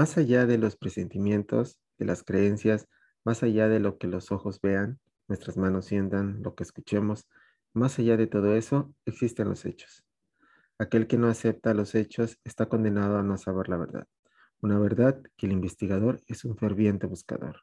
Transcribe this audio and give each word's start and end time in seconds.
más 0.00 0.16
allá 0.16 0.46
de 0.46 0.56
los 0.56 0.76
presentimientos, 0.76 1.78
de 1.98 2.06
las 2.06 2.22
creencias, 2.22 2.88
más 3.22 3.42
allá 3.42 3.68
de 3.68 3.80
lo 3.80 3.98
que 3.98 4.06
los 4.06 4.32
ojos 4.32 4.58
vean, 4.62 4.98
nuestras 5.28 5.58
manos 5.58 5.84
sientan, 5.84 6.42
lo 6.42 6.54
que 6.54 6.62
escuchemos, 6.62 7.28
más 7.74 7.98
allá 7.98 8.16
de 8.16 8.26
todo 8.26 8.56
eso, 8.56 8.94
existen 9.04 9.50
los 9.50 9.66
hechos. 9.66 10.02
Aquel 10.78 11.06
que 11.06 11.18
no 11.18 11.28
acepta 11.28 11.74
los 11.74 11.94
hechos 11.94 12.38
está 12.44 12.64
condenado 12.64 13.18
a 13.18 13.22
no 13.22 13.36
saber 13.36 13.68
la 13.68 13.76
verdad, 13.76 14.06
una 14.62 14.78
verdad 14.78 15.20
que 15.36 15.44
el 15.44 15.52
investigador 15.52 16.22
es 16.26 16.46
un 16.46 16.56
ferviente 16.56 17.06
buscador. 17.06 17.60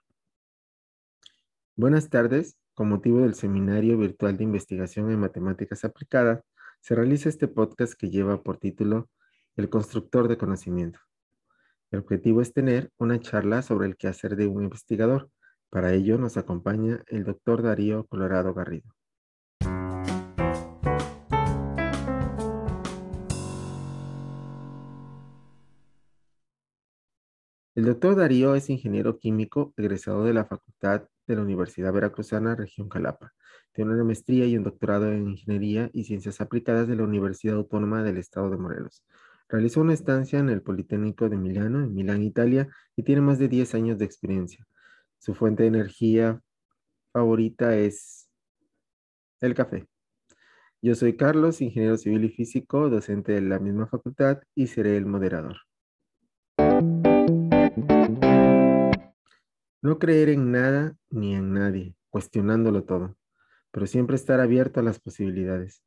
Buenas 1.75 2.07
tardes. 2.11 2.55
Con 2.75 2.89
motivo 2.89 3.21
del 3.21 3.33
Seminario 3.33 3.97
Virtual 3.97 4.37
de 4.37 4.43
Investigación 4.43 5.09
en 5.09 5.19
Matemáticas 5.19 5.83
Aplicadas, 5.83 6.43
se 6.81 6.93
realiza 6.93 7.29
este 7.29 7.47
podcast 7.47 7.95
que 7.95 8.11
lleva 8.11 8.43
por 8.43 8.59
título 8.59 9.09
El 9.55 9.71
constructor 9.71 10.27
de 10.27 10.37
conocimiento. 10.37 10.99
El 11.89 11.99
objetivo 11.99 12.41
es 12.41 12.51
tener 12.51 12.91
una 12.97 13.17
charla 13.21 13.61
sobre 13.61 13.87
el 13.87 13.95
quehacer 13.95 14.35
de 14.35 14.45
un 14.47 14.63
investigador. 14.63 15.29
Para 15.69 15.93
ello 15.93 16.17
nos 16.17 16.35
acompaña 16.35 17.01
el 17.07 17.23
doctor 17.23 17.61
Darío 17.61 18.05
Colorado 18.07 18.53
Garrido. 18.53 18.93
El 27.73 27.85
doctor 27.85 28.15
Darío 28.17 28.55
es 28.55 28.69
ingeniero 28.69 29.17
químico 29.17 29.73
egresado 29.77 30.25
de 30.25 30.33
la 30.33 30.43
Facultad 30.43 31.07
de 31.25 31.35
la 31.35 31.41
Universidad 31.41 31.93
Veracruzana, 31.93 32.55
región 32.55 32.89
Calapa. 32.89 33.33
Tiene 33.71 33.93
una 33.93 34.03
maestría 34.03 34.45
y 34.45 34.57
un 34.57 34.63
doctorado 34.63 35.09
en 35.13 35.29
Ingeniería 35.29 35.89
y 35.93 36.03
Ciencias 36.03 36.41
Aplicadas 36.41 36.89
de 36.89 36.97
la 36.97 37.03
Universidad 37.03 37.55
Autónoma 37.55 38.03
del 38.03 38.17
Estado 38.17 38.49
de 38.49 38.57
Morelos. 38.57 39.05
Realizó 39.49 39.81
una 39.81 39.93
estancia 39.93 40.39
en 40.39 40.49
el 40.49 40.61
Politécnico 40.61 41.29
de 41.29 41.37
Milano, 41.37 41.83
en 41.83 41.93
Milán, 41.93 42.21
Italia, 42.21 42.67
y 42.95 43.03
tiene 43.03 43.21
más 43.21 43.39
de 43.39 43.47
10 43.47 43.75
años 43.75 43.97
de 43.97 44.05
experiencia. 44.05 44.65
Su 45.19 45.33
fuente 45.33 45.63
de 45.63 45.69
energía 45.69 46.41
favorita 47.13 47.75
es 47.77 48.29
el 49.39 49.53
café. 49.53 49.87
Yo 50.81 50.95
soy 50.95 51.15
Carlos, 51.15 51.61
ingeniero 51.61 51.97
civil 51.97 52.25
y 52.25 52.29
físico, 52.29 52.89
docente 52.89 53.31
de 53.31 53.41
la 53.41 53.59
misma 53.59 53.87
facultad 53.87 54.41
y 54.53 54.67
seré 54.67 54.97
el 54.97 55.05
moderador. 55.05 55.57
No 59.81 59.99
creer 59.99 60.29
en 60.29 60.51
nada 60.51 60.95
ni 61.09 61.35
en 61.35 61.53
nadie, 61.53 61.95
cuestionándolo 62.09 62.83
todo, 62.83 63.15
pero 63.71 63.87
siempre 63.87 64.15
estar 64.15 64.39
abierto 64.39 64.79
a 64.79 64.83
las 64.83 64.99
posibilidades, 64.99 65.81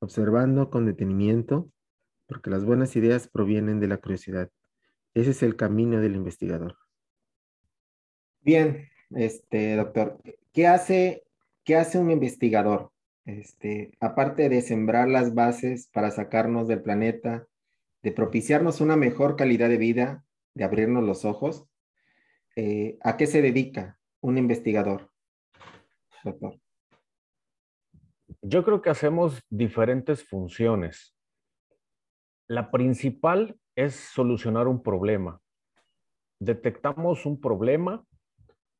observando 0.00 0.70
con 0.70 0.86
detenimiento, 0.86 1.70
porque 2.26 2.50
las 2.50 2.64
buenas 2.64 2.96
ideas 2.96 3.28
provienen 3.28 3.80
de 3.80 3.88
la 3.88 3.98
curiosidad. 3.98 4.50
Ese 5.14 5.30
es 5.30 5.42
el 5.42 5.56
camino 5.56 6.00
del 6.00 6.16
investigador. 6.16 6.76
Bien, 8.40 8.88
este 9.10 9.76
doctor, 9.76 10.18
¿qué 10.52 10.66
hace, 10.66 11.24
qué 11.64 11.76
hace 11.76 11.98
un 11.98 12.10
investigador? 12.10 12.90
Este, 13.24 13.92
aparte 14.00 14.48
de 14.48 14.62
sembrar 14.62 15.08
las 15.08 15.34
bases 15.34 15.88
para 15.88 16.10
sacarnos 16.10 16.66
del 16.66 16.82
planeta, 16.82 17.46
de 18.02 18.10
propiciarnos 18.10 18.80
una 18.80 18.96
mejor 18.96 19.36
calidad 19.36 19.68
de 19.68 19.76
vida, 19.76 20.24
de 20.54 20.64
abrirnos 20.64 21.04
los 21.04 21.24
ojos, 21.24 21.66
eh, 22.56 22.98
¿a 23.02 23.16
qué 23.16 23.26
se 23.26 23.42
dedica 23.42 23.98
un 24.20 24.38
investigador? 24.38 25.10
Yo 28.42 28.64
creo 28.64 28.82
que 28.82 28.90
hacemos 28.90 29.40
diferentes 29.48 30.24
funciones. 30.24 31.14
La 32.52 32.70
principal 32.70 33.56
es 33.74 33.94
solucionar 33.94 34.68
un 34.68 34.82
problema. 34.82 35.40
Detectamos 36.38 37.24
un 37.24 37.40
problema 37.40 38.04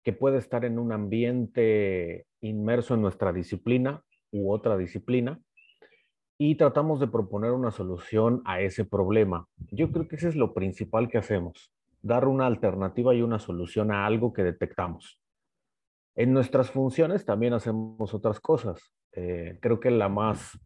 que 0.05 0.13
puede 0.13 0.37
estar 0.37 0.67
en 0.67 0.79
un 0.79 0.93
ambiente 0.93 2.27
inmerso 2.43 2.93
en 2.93 3.01
nuestra 3.01 3.33
disciplina 3.33 4.05
u 4.31 4.53
otra 4.53 4.77
disciplina 4.77 5.41
y 6.37 6.57
tratamos 6.57 7.01
de 7.01 7.09
proponer 7.09 7.53
una 7.53 7.71
solución 7.71 8.43
a 8.45 8.61
ese 8.61 8.85
problema. 8.85 9.49
Yo 9.71 9.91
creo 9.91 10.07
que 10.07 10.17
ese 10.17 10.29
es 10.29 10.37
lo 10.37 10.53
principal 10.53 11.09
que 11.09 11.17
hacemos 11.17 11.73
dar 12.03 12.29
una 12.29 12.45
alternativa 12.45 13.15
y 13.15 13.23
una 13.23 13.39
solución 13.39 13.91
a 13.91 14.05
algo 14.05 14.35
que 14.35 14.43
detectamos. 14.43 15.19
En 16.15 16.35
nuestras 16.35 16.71
funciones 16.71 17.25
también 17.25 17.55
hacemos 17.55 18.13
otras 18.13 18.39
cosas. 18.39 18.93
Eh, 19.13 19.59
creo 19.63 19.81
que 19.81 19.91
la 19.91 20.11
más 20.11 20.61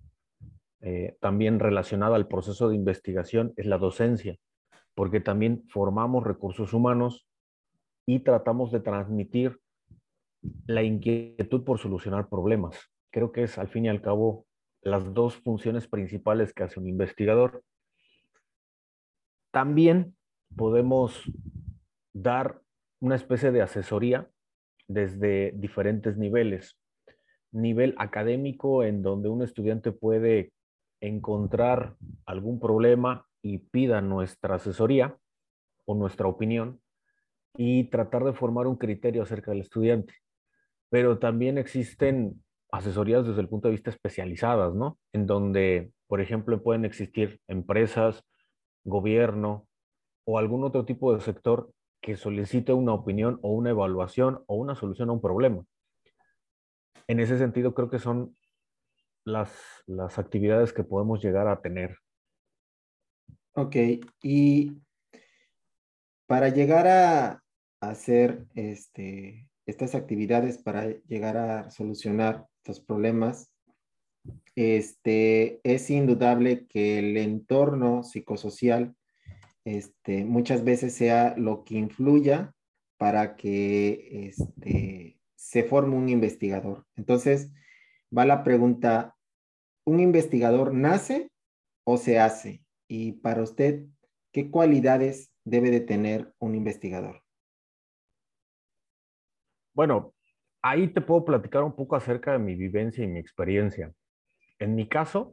eh, 0.88 1.16
también 1.18 1.58
relacionada 1.58 2.14
al 2.14 2.28
proceso 2.28 2.68
de 2.68 2.76
investigación 2.76 3.52
es 3.56 3.66
la 3.66 3.76
docencia, 3.76 4.38
porque 4.94 5.18
también 5.20 5.64
formamos 5.68 6.22
recursos 6.22 6.72
humanos 6.72 7.26
y 8.06 8.20
tratamos 8.20 8.70
de 8.70 8.78
transmitir 8.78 9.58
la 10.64 10.84
inquietud 10.84 11.64
por 11.64 11.80
solucionar 11.80 12.28
problemas. 12.28 12.78
Creo 13.10 13.32
que 13.32 13.42
es 13.42 13.58
al 13.58 13.66
fin 13.66 13.86
y 13.86 13.88
al 13.88 14.00
cabo 14.00 14.46
las 14.80 15.12
dos 15.12 15.34
funciones 15.38 15.88
principales 15.88 16.54
que 16.54 16.62
hace 16.62 16.78
un 16.78 16.86
investigador. 16.86 17.64
También 19.50 20.16
podemos 20.54 21.20
dar 22.12 22.60
una 23.00 23.16
especie 23.16 23.50
de 23.50 23.62
asesoría 23.62 24.30
desde 24.86 25.50
diferentes 25.56 26.16
niveles. 26.16 26.78
Nivel 27.50 27.96
académico 27.98 28.84
en 28.84 29.02
donde 29.02 29.28
un 29.28 29.42
estudiante 29.42 29.90
puede 29.90 30.52
encontrar 31.00 31.96
algún 32.24 32.60
problema 32.60 33.26
y 33.42 33.58
pida 33.58 34.00
nuestra 34.00 34.56
asesoría 34.56 35.16
o 35.84 35.94
nuestra 35.94 36.26
opinión 36.26 36.80
y 37.56 37.84
tratar 37.84 38.24
de 38.24 38.32
formar 38.32 38.66
un 38.66 38.76
criterio 38.76 39.22
acerca 39.22 39.50
del 39.50 39.60
estudiante. 39.60 40.14
Pero 40.90 41.18
también 41.18 41.58
existen 41.58 42.42
asesorías 42.70 43.26
desde 43.26 43.40
el 43.40 43.48
punto 43.48 43.68
de 43.68 43.72
vista 43.72 43.90
especializadas, 43.90 44.74
¿no? 44.74 44.98
En 45.12 45.26
donde, 45.26 45.92
por 46.06 46.20
ejemplo, 46.20 46.62
pueden 46.62 46.84
existir 46.84 47.40
empresas, 47.48 48.22
gobierno, 48.84 49.66
o 50.24 50.38
algún 50.38 50.64
otro 50.64 50.84
tipo 50.84 51.14
de 51.14 51.20
sector 51.20 51.70
que 52.00 52.16
solicite 52.16 52.72
una 52.72 52.92
opinión 52.92 53.38
o 53.42 53.52
una 53.52 53.70
evaluación 53.70 54.42
o 54.46 54.56
una 54.56 54.74
solución 54.74 55.08
a 55.08 55.12
un 55.12 55.20
problema. 55.20 55.64
En 57.08 57.20
ese 57.20 57.38
sentido, 57.38 57.74
creo 57.74 57.88
que 57.88 58.00
son 58.00 58.36
las, 59.26 59.50
las 59.86 60.18
actividades 60.18 60.72
que 60.72 60.84
podemos 60.84 61.22
llegar 61.22 61.48
a 61.48 61.60
tener. 61.60 61.98
Ok, 63.54 63.76
y 64.22 64.80
para 66.26 66.48
llegar 66.48 66.86
a 66.86 67.42
hacer 67.80 68.46
este, 68.54 69.48
estas 69.66 69.94
actividades, 69.94 70.58
para 70.58 70.88
llegar 71.08 71.36
a 71.36 71.70
solucionar 71.70 72.46
estos 72.58 72.80
problemas, 72.80 73.50
este, 74.54 75.60
es 75.62 75.90
indudable 75.90 76.66
que 76.66 76.98
el 76.98 77.16
entorno 77.16 78.02
psicosocial 78.02 78.94
este, 79.64 80.24
muchas 80.24 80.64
veces 80.64 80.94
sea 80.94 81.34
lo 81.36 81.64
que 81.64 81.74
influya 81.74 82.52
para 82.96 83.36
que 83.36 84.28
este, 84.28 85.18
se 85.34 85.64
forme 85.64 85.96
un 85.96 86.08
investigador. 86.08 86.86
Entonces, 86.94 87.52
va 88.16 88.24
la 88.24 88.44
pregunta, 88.44 89.15
¿un 89.86 90.00
investigador 90.00 90.74
nace 90.74 91.30
o 91.84 91.96
se 91.96 92.18
hace? 92.18 92.62
Y 92.88 93.12
para 93.12 93.42
usted, 93.42 93.86
¿qué 94.32 94.50
cualidades 94.50 95.32
debe 95.44 95.70
de 95.70 95.80
tener 95.80 96.34
un 96.38 96.54
investigador? 96.54 97.22
Bueno, 99.74 100.12
ahí 100.60 100.88
te 100.88 101.00
puedo 101.00 101.24
platicar 101.24 101.62
un 101.62 101.74
poco 101.74 101.96
acerca 101.96 102.32
de 102.32 102.38
mi 102.38 102.56
vivencia 102.56 103.04
y 103.04 103.06
mi 103.06 103.20
experiencia. 103.20 103.92
En 104.58 104.74
mi 104.74 104.88
caso, 104.88 105.32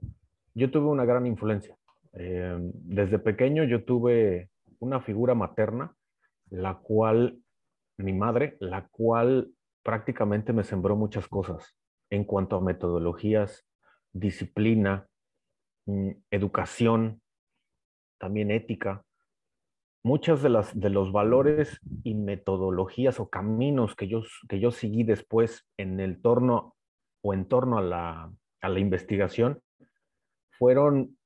yo 0.54 0.70
tuve 0.70 0.88
una 0.88 1.06
gran 1.06 1.26
influencia. 1.26 1.76
Eh, 2.14 2.58
desde 2.60 3.18
pequeño 3.18 3.64
yo 3.64 3.84
tuve 3.84 4.52
una 4.80 5.02
figura 5.02 5.34
materna, 5.34 5.96
la 6.50 6.76
cual, 6.76 7.40
mi 7.98 8.14
madre, 8.14 8.58
la 8.60 8.88
cual 8.90 9.52
prácticamente 9.82 10.54
me 10.54 10.64
sembró 10.64 10.96
muchas 10.96 11.28
cosas 11.28 11.76
en 12.12 12.26
cuanto 12.26 12.58
a 12.58 12.62
metodologías, 12.62 13.66
disciplina, 14.14 15.08
mm, 15.86 16.12
educación, 16.32 17.22
también 18.20 18.52
ética. 18.52 19.04
Muchas 20.04 20.42
de, 20.42 20.50
las, 20.50 20.80
de 20.80 20.90
los 20.90 21.12
valores 21.12 21.80
y 22.04 22.14
metodologías 22.16 23.20
o 23.20 23.30
caminos 23.30 23.96
que 23.96 24.08
yo, 24.08 24.22
que 24.48 24.60
yo 24.60 24.72
seguí 24.72 25.04
después 25.04 25.66
en 25.78 26.00
el 26.00 26.22
torno 26.22 26.76
o 27.22 27.34
en 27.34 27.48
torno 27.48 27.78
a 27.78 27.82
la, 27.82 28.32
a 28.62 28.70
la 28.70 28.80
investigación 28.80 29.62
fueron 30.58 31.18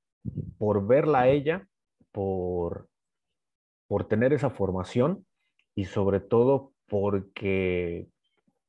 por 0.57 0.85
verla 0.87 1.21
a 1.21 1.29
ella, 1.29 1.67
por, 2.11 2.87
por 3.87 4.07
tener 4.07 4.33
esa 4.33 4.49
formación 4.49 5.25
y 5.75 5.85
sobre 5.85 6.19
todo 6.19 6.73
porque, 6.87 8.07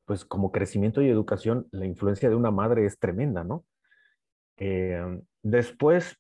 pues 0.05 0.25
como 0.25 0.53
crecimiento 0.53 1.03
y 1.03 1.09
educación, 1.09 1.67
la 1.71 1.87
influencia 1.87 2.29
de 2.29 2.35
una 2.35 2.51
madre 2.51 2.85
es 2.85 2.99
tremenda, 2.99 3.45
¿no? 3.45 3.65
Eh, 4.59 5.21
después, 5.43 6.17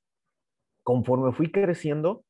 conforme 0.82 1.32
fui 1.32 1.50
creciendo, 1.50 2.24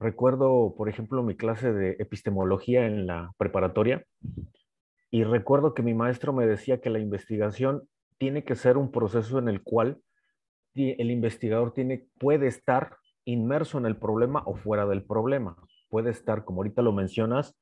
Recuerdo, 0.00 0.74
por 0.76 0.88
ejemplo, 0.88 1.22
mi 1.24 1.36
clase 1.36 1.72
de 1.72 1.96
epistemología 1.98 2.86
en 2.86 3.06
la 3.06 3.32
preparatoria 3.36 4.04
y 5.10 5.24
recuerdo 5.24 5.74
que 5.74 5.82
mi 5.82 5.92
maestro 5.92 6.32
me 6.32 6.46
decía 6.46 6.80
que 6.80 6.90
la 6.90 7.00
investigación 7.00 7.82
tiene 8.16 8.44
que 8.44 8.54
ser 8.54 8.76
un 8.76 8.92
proceso 8.92 9.38
en 9.38 9.48
el 9.48 9.62
cual 9.62 10.00
el 10.74 11.10
investigador 11.10 11.72
tiene, 11.72 12.06
puede 12.18 12.46
estar 12.46 12.96
inmerso 13.24 13.78
en 13.78 13.86
el 13.86 13.96
problema 13.96 14.44
o 14.46 14.54
fuera 14.54 14.86
del 14.86 15.02
problema. 15.02 15.56
Puede 15.88 16.10
estar, 16.10 16.44
como 16.44 16.60
ahorita 16.60 16.82
lo 16.82 16.92
mencionas, 16.92 17.58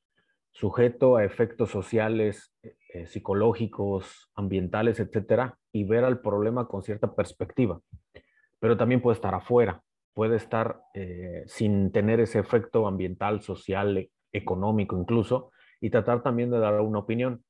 sujeto 0.52 1.16
a 1.16 1.24
efectos 1.24 1.70
sociales, 1.70 2.52
eh, 2.96 3.06
psicológicos, 3.06 4.30
ambientales, 4.34 5.00
etcétera, 5.00 5.58
y 5.72 5.84
ver 5.84 6.04
al 6.04 6.20
problema 6.20 6.66
con 6.66 6.82
cierta 6.82 7.14
perspectiva. 7.14 7.80
Pero 8.58 8.76
también 8.76 9.02
puede 9.02 9.16
estar 9.16 9.34
afuera, 9.34 9.82
puede 10.14 10.36
estar 10.36 10.80
eh, 10.94 11.44
sin 11.46 11.92
tener 11.92 12.20
ese 12.20 12.38
efecto 12.38 12.86
ambiental, 12.86 13.42
social, 13.42 13.98
e, 13.98 14.10
económico 14.32 14.98
incluso, 14.98 15.50
y 15.80 15.90
tratar 15.90 16.22
también 16.22 16.50
de 16.50 16.58
dar 16.58 16.80
una 16.80 17.00
opinión. 17.00 17.44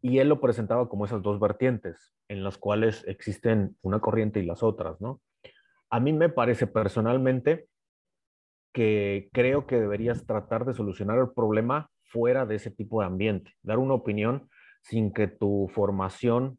Y 0.00 0.18
él 0.18 0.28
lo 0.28 0.40
presentaba 0.40 0.88
como 0.88 1.06
esas 1.06 1.22
dos 1.22 1.40
vertientes, 1.40 2.14
en 2.28 2.44
las 2.44 2.56
cuales 2.58 3.04
existen 3.08 3.76
una 3.82 3.98
corriente 3.98 4.40
y 4.40 4.46
las 4.46 4.62
otras, 4.62 5.00
¿no? 5.00 5.20
A 5.90 5.98
mí 5.98 6.12
me 6.12 6.28
parece 6.28 6.66
personalmente 6.66 7.66
que 8.72 9.28
creo 9.32 9.66
que 9.66 9.80
deberías 9.80 10.26
tratar 10.26 10.66
de 10.66 10.74
solucionar 10.74 11.18
el 11.18 11.30
problema 11.30 11.90
fuera 12.06 12.46
de 12.46 12.56
ese 12.56 12.70
tipo 12.70 13.00
de 13.00 13.06
ambiente, 13.06 13.52
dar 13.62 13.78
una 13.78 13.94
opinión 13.94 14.48
sin 14.82 15.12
que 15.12 15.26
tu 15.26 15.68
formación 15.74 16.58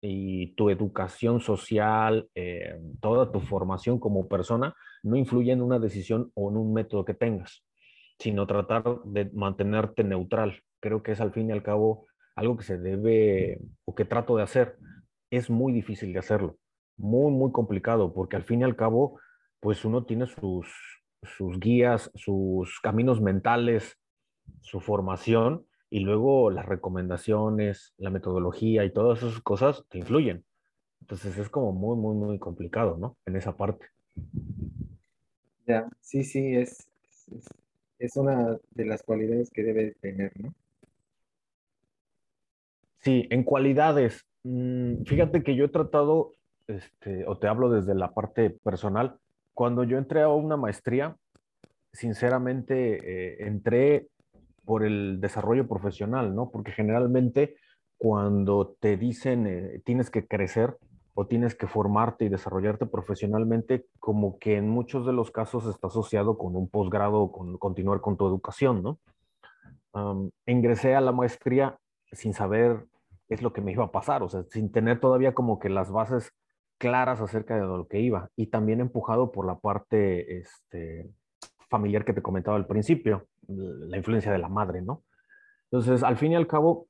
y 0.00 0.54
tu 0.54 0.70
educación 0.70 1.40
social, 1.40 2.28
eh, 2.34 2.80
toda 3.00 3.30
tu 3.30 3.40
formación 3.40 3.98
como 3.98 4.28
persona, 4.28 4.74
no 5.02 5.16
influya 5.16 5.52
en 5.52 5.62
una 5.62 5.78
decisión 5.78 6.30
o 6.34 6.50
en 6.50 6.56
un 6.56 6.72
método 6.72 7.04
que 7.04 7.14
tengas, 7.14 7.64
sino 8.18 8.46
tratar 8.46 8.84
de 9.04 9.30
mantenerte 9.32 10.02
neutral. 10.04 10.60
Creo 10.80 11.02
que 11.02 11.12
es 11.12 11.20
al 11.20 11.32
fin 11.32 11.50
y 11.50 11.52
al 11.52 11.62
cabo 11.62 12.06
algo 12.34 12.56
que 12.56 12.64
se 12.64 12.78
debe 12.78 13.60
o 13.84 13.94
que 13.94 14.04
trato 14.04 14.36
de 14.36 14.42
hacer. 14.42 14.76
Es 15.30 15.50
muy 15.50 15.72
difícil 15.72 16.12
de 16.12 16.18
hacerlo, 16.18 16.58
muy, 16.96 17.32
muy 17.32 17.52
complicado, 17.52 18.12
porque 18.12 18.36
al 18.36 18.44
fin 18.44 18.60
y 18.60 18.64
al 18.64 18.76
cabo, 18.76 19.20
pues 19.60 19.84
uno 19.84 20.04
tiene 20.04 20.26
sus, 20.26 20.68
sus 21.22 21.58
guías, 21.60 22.10
sus 22.14 22.80
caminos 22.80 23.20
mentales, 23.20 23.98
su 24.60 24.80
formación 24.80 25.66
y 25.90 26.00
luego 26.00 26.50
las 26.50 26.66
recomendaciones, 26.66 27.92
la 27.98 28.10
metodología 28.10 28.84
y 28.84 28.92
todas 28.92 29.22
esas 29.22 29.40
cosas 29.40 29.84
te 29.90 29.98
influyen. 29.98 30.44
Entonces 31.02 31.36
es 31.36 31.48
como 31.50 31.72
muy, 31.72 31.96
muy, 31.96 32.14
muy 32.14 32.38
complicado, 32.38 32.96
¿no? 32.96 33.16
En 33.26 33.36
esa 33.36 33.56
parte. 33.56 33.86
Ya, 35.66 35.88
sí, 36.00 36.24
sí, 36.24 36.56
es, 36.56 36.88
es, 37.98 38.16
una 38.16 38.58
de 38.70 38.84
las 38.86 39.02
cualidades 39.02 39.50
que 39.50 39.62
debe 39.62 39.94
tener, 40.00 40.32
¿no? 40.40 40.54
Sí, 43.00 43.26
en 43.30 43.42
cualidades. 43.42 44.24
Mm, 44.44 45.02
fíjate 45.04 45.42
que 45.42 45.56
yo 45.56 45.66
he 45.66 45.68
tratado, 45.68 46.32
este, 46.68 47.26
o 47.26 47.36
te 47.36 47.48
hablo 47.48 47.68
desde 47.68 47.94
la 47.94 48.12
parte 48.12 48.50
personal, 48.50 49.18
cuando 49.54 49.84
yo 49.84 49.98
entré 49.98 50.22
a 50.22 50.28
una 50.28 50.56
maestría, 50.56 51.16
sinceramente 51.92 52.98
eh, 53.02 53.46
entré 53.46 54.08
por 54.64 54.84
el 54.84 55.20
desarrollo 55.20 55.66
profesional, 55.66 56.34
¿no? 56.34 56.50
Porque 56.50 56.72
generalmente 56.72 57.56
cuando 57.98 58.76
te 58.80 58.96
dicen 58.96 59.46
eh, 59.46 59.80
tienes 59.84 60.10
que 60.10 60.26
crecer 60.26 60.76
o 61.14 61.26
tienes 61.26 61.54
que 61.54 61.66
formarte 61.66 62.24
y 62.24 62.28
desarrollarte 62.28 62.86
profesionalmente, 62.86 63.86
como 63.98 64.38
que 64.38 64.56
en 64.56 64.68
muchos 64.68 65.06
de 65.06 65.12
los 65.12 65.30
casos 65.30 65.66
está 65.66 65.88
asociado 65.88 66.38
con 66.38 66.56
un 66.56 66.68
posgrado 66.68 67.20
o 67.20 67.32
con 67.32 67.58
continuar 67.58 68.00
con 68.00 68.16
tu 68.16 68.26
educación, 68.26 68.82
¿no? 68.82 68.98
ingresé 70.46 70.94
a 70.94 71.02
la 71.02 71.12
maestría 71.12 71.78
sin 72.12 72.32
saber 72.32 72.86
qué 73.28 73.34
es 73.34 73.42
lo 73.42 73.52
que 73.52 73.60
me 73.60 73.72
iba 73.72 73.84
a 73.84 73.92
pasar, 73.92 74.22
o 74.22 74.28
sea, 74.30 74.42
sin 74.50 74.72
tener 74.72 75.00
todavía 75.00 75.34
como 75.34 75.58
que 75.58 75.68
las 75.68 75.90
bases 75.90 76.32
claras 76.78 77.20
acerca 77.20 77.56
de 77.56 77.60
lo 77.62 77.86
que 77.86 78.00
iba 78.00 78.30
y 78.34 78.46
también 78.46 78.80
empujado 78.80 79.32
por 79.32 79.46
la 79.46 79.58
parte 79.58 80.38
este, 80.38 81.10
familiar 81.70 82.04
que 82.04 82.12
te 82.12 82.22
comentaba 82.22 82.56
al 82.56 82.66
principio, 82.66 83.26
la 83.48 83.96
influencia 83.96 84.32
de 84.32 84.38
la 84.38 84.48
madre, 84.48 84.82
¿no? 84.82 85.04
Entonces, 85.70 86.02
al 86.02 86.16
fin 86.16 86.32
y 86.32 86.36
al 86.36 86.46
cabo, 86.46 86.88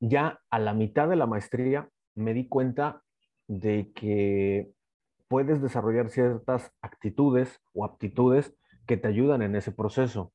ya 0.00 0.40
a 0.50 0.58
la 0.58 0.74
mitad 0.74 1.08
de 1.08 1.16
la 1.16 1.26
maestría 1.26 1.88
me 2.14 2.34
di 2.34 2.48
cuenta 2.48 3.02
de 3.46 3.92
que 3.94 4.70
puedes 5.28 5.62
desarrollar 5.62 6.10
ciertas 6.10 6.72
actitudes 6.82 7.60
o 7.72 7.84
aptitudes 7.84 8.54
que 8.86 8.96
te 8.96 9.08
ayudan 9.08 9.42
en 9.42 9.56
ese 9.56 9.72
proceso. 9.72 10.32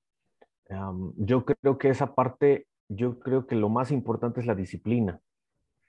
yo 1.17 1.45
creo 1.45 1.77
que 1.77 1.89
esa 1.89 2.15
parte, 2.15 2.67
yo 2.89 3.19
creo 3.19 3.45
que 3.45 3.55
lo 3.55 3.69
más 3.69 3.91
importante 3.91 4.39
es 4.39 4.45
la 4.45 4.55
disciplina 4.55 5.19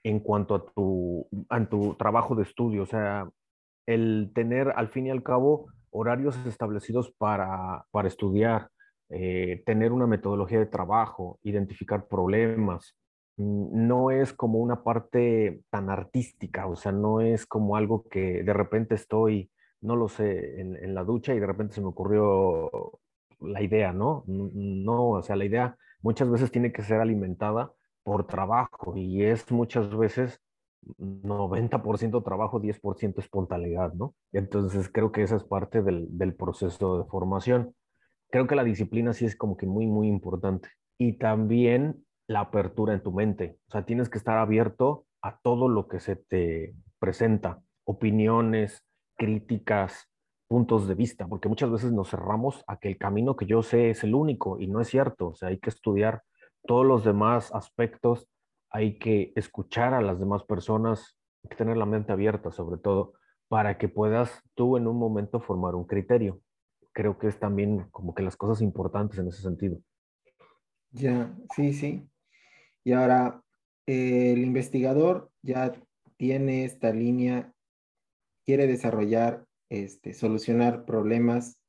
en 0.03 0.19
cuanto 0.19 0.55
a 0.55 0.65
tu, 0.65 1.27
a 1.49 1.65
tu 1.65 1.95
trabajo 1.95 2.35
de 2.35 2.43
estudio, 2.43 2.83
o 2.83 2.85
sea, 2.85 3.27
el 3.87 4.31
tener 4.35 4.73
al 4.75 4.89
fin 4.89 5.07
y 5.07 5.11
al 5.11 5.23
cabo 5.23 5.67
horarios 5.89 6.37
establecidos 6.45 7.11
para, 7.17 7.85
para 7.91 8.07
estudiar, 8.07 8.69
eh, 9.09 9.63
tener 9.65 9.91
una 9.91 10.07
metodología 10.07 10.59
de 10.59 10.65
trabajo, 10.65 11.39
identificar 11.43 12.07
problemas. 12.07 12.95
Mm, 13.37 13.87
no 13.87 14.11
es 14.11 14.33
como 14.33 14.59
una 14.59 14.83
parte 14.83 15.61
tan 15.69 15.89
artística, 15.89 16.67
o 16.67 16.75
sea, 16.75 16.91
no 16.91 17.21
es 17.21 17.45
como 17.45 17.75
algo 17.75 18.03
que 18.09 18.43
de 18.43 18.53
repente 18.53 18.95
estoy, 18.95 19.51
no 19.81 19.95
lo 19.95 20.07
sé, 20.09 20.61
en, 20.61 20.95
la 20.95 21.03
ducha 21.03 21.33
y 21.33 21.39
de 21.39 21.47
repente 21.47 21.75
se 21.75 21.81
me 21.81 21.87
ocurrió 21.87 22.71
la 23.41 23.61
idea, 23.61 23.93
¿no? 23.93 24.23
No, 24.27 25.09
o 25.09 25.21
sea, 25.21 25.35
la 25.35 25.45
idea 25.45 25.77
muchas 26.01 26.29
veces 26.29 26.51
tiene 26.51 26.71
que 26.71 26.83
ser 26.83 26.99
alimentada 27.01 27.73
por 28.03 28.27
trabajo 28.27 28.95
y 28.95 29.23
es 29.23 29.51
muchas 29.51 29.95
veces 29.95 30.41
90% 30.99 32.23
trabajo, 32.23 32.59
10% 32.59 33.19
espontaneidad, 33.19 33.93
¿no? 33.93 34.13
Entonces 34.31 34.89
creo 34.89 35.11
que 35.11 35.23
esa 35.23 35.35
es 35.35 35.43
parte 35.43 35.81
del, 35.81 36.35
proceso 36.35 36.99
de 36.99 37.05
formación. 37.05 37.75
Creo 38.35 38.47
que 38.47 38.57
la 38.57 38.65
disciplina 38.65 39.13
sí 39.13 39.23
es 39.23 39.33
como 39.33 39.55
que 39.55 39.65
muy, 39.65 39.87
muy 39.87 40.09
importante. 40.09 40.67
Y 40.97 41.13
también 41.13 42.05
la 42.27 42.41
apertura 42.41 42.93
en 42.93 43.01
tu 43.01 43.13
mente. 43.13 43.59
O 43.69 43.71
sea, 43.71 43.85
tienes 43.85 44.09
que 44.09 44.17
estar 44.17 44.37
abierto 44.37 45.05
a 45.21 45.39
todo 45.39 45.69
lo 45.69 45.87
que 45.87 46.01
se 46.01 46.17
te 46.17 46.75
presenta, 46.99 47.61
opiniones, 47.85 48.83
críticas, 49.15 50.11
puntos 50.49 50.85
de 50.89 50.95
vista, 50.95 51.25
porque 51.27 51.47
muchas 51.47 51.71
veces 51.71 51.93
nos 51.93 52.09
cerramos 52.09 52.61
a 52.67 52.75
que 52.75 52.89
el 52.89 52.97
camino 52.97 53.37
que 53.37 53.45
yo 53.45 53.63
sé 53.63 53.91
es 53.91 54.03
el 54.03 54.13
único 54.13 54.59
y 54.59 54.67
no 54.67 54.81
es 54.81 54.89
cierto. 54.89 55.29
O 55.29 55.35
sea, 55.35 55.47
hay 55.47 55.59
que 55.59 55.69
estudiar 55.69 56.21
todos 56.65 56.85
los 56.85 57.05
demás 57.05 57.55
aspectos 57.55 58.27
hay 58.75 58.99
que 58.99 59.31
escuchar 59.37 59.93
a 59.93 60.01
las 60.01 60.19
demás 60.19 60.43
personas, 60.43 61.17
hay 61.41 61.51
que 61.51 61.55
tener 61.55 61.77
la 61.77 61.85
mente 61.85 62.11
abierta 62.11 62.51
sobre 62.51 62.77
todo, 62.77 63.13
para 63.47 63.77
que 63.77 63.87
puedas 63.87 64.41
tú 64.53 64.75
en 64.75 64.87
un 64.87 64.99
momento 64.99 65.39
formar 65.39 65.75
un 65.75 65.85
criterio. 65.85 66.41
Creo 66.95 67.17
que 67.17 67.27
es 67.27 67.37
también 67.37 67.89
como 67.91 68.15
que 68.15 68.23
las 68.23 68.37
cosas 68.37 68.61
importantes 68.61 69.19
en 69.19 69.27
ese 69.27 69.41
sentido. 69.41 69.81
Ya, 70.91 71.35
sí, 71.53 71.73
sí. 71.73 72.07
Y 72.85 72.93
ahora, 72.93 73.43
el 73.85 74.39
investigador 74.39 75.29
ya 75.41 75.73
tiene 76.15 76.63
esta 76.63 76.93
línea, 76.93 77.53
quiere 78.45 78.65
desarrollar, 78.65 79.45
este, 79.69 80.13
solucionar 80.13 80.85
problemas, 80.85 81.59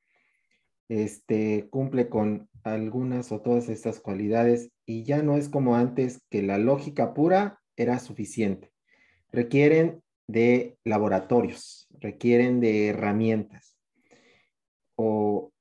este, 0.88 1.66
cumple 1.70 2.08
con 2.08 2.48
algunas 2.62 3.32
o 3.32 3.40
todas 3.40 3.68
estas 3.68 3.98
cualidades 3.98 4.70
y 4.84 5.02
ya 5.02 5.22
no 5.22 5.36
es 5.36 5.48
como 5.48 5.74
antes 5.74 6.22
que 6.30 6.42
la 6.42 6.58
lógica 6.58 7.14
pura 7.14 7.60
era 7.74 7.98
suficiente. 7.98 8.70
Requieren 9.32 10.04
de 10.28 10.78
laboratorios, 10.84 11.88
requieren 11.98 12.60
de 12.60 12.88
herramientas. 12.88 13.75
¿O 14.96 15.52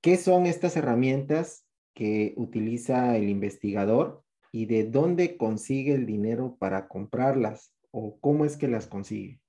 qué 0.00 0.16
son 0.16 0.46
estas 0.46 0.76
herramientas 0.76 1.66
que 1.94 2.34
utiliza 2.36 3.16
el 3.16 3.28
investigador 3.28 4.22
y 4.52 4.66
de 4.66 4.84
dónde 4.84 5.36
consigue 5.36 5.94
el 5.94 6.06
dinero 6.06 6.56
para 6.58 6.88
comprarlas 6.88 7.74
o 7.90 8.18
cómo 8.20 8.44
es 8.44 8.56
que 8.56 8.68
las 8.68 8.86
consigue? 8.86 9.40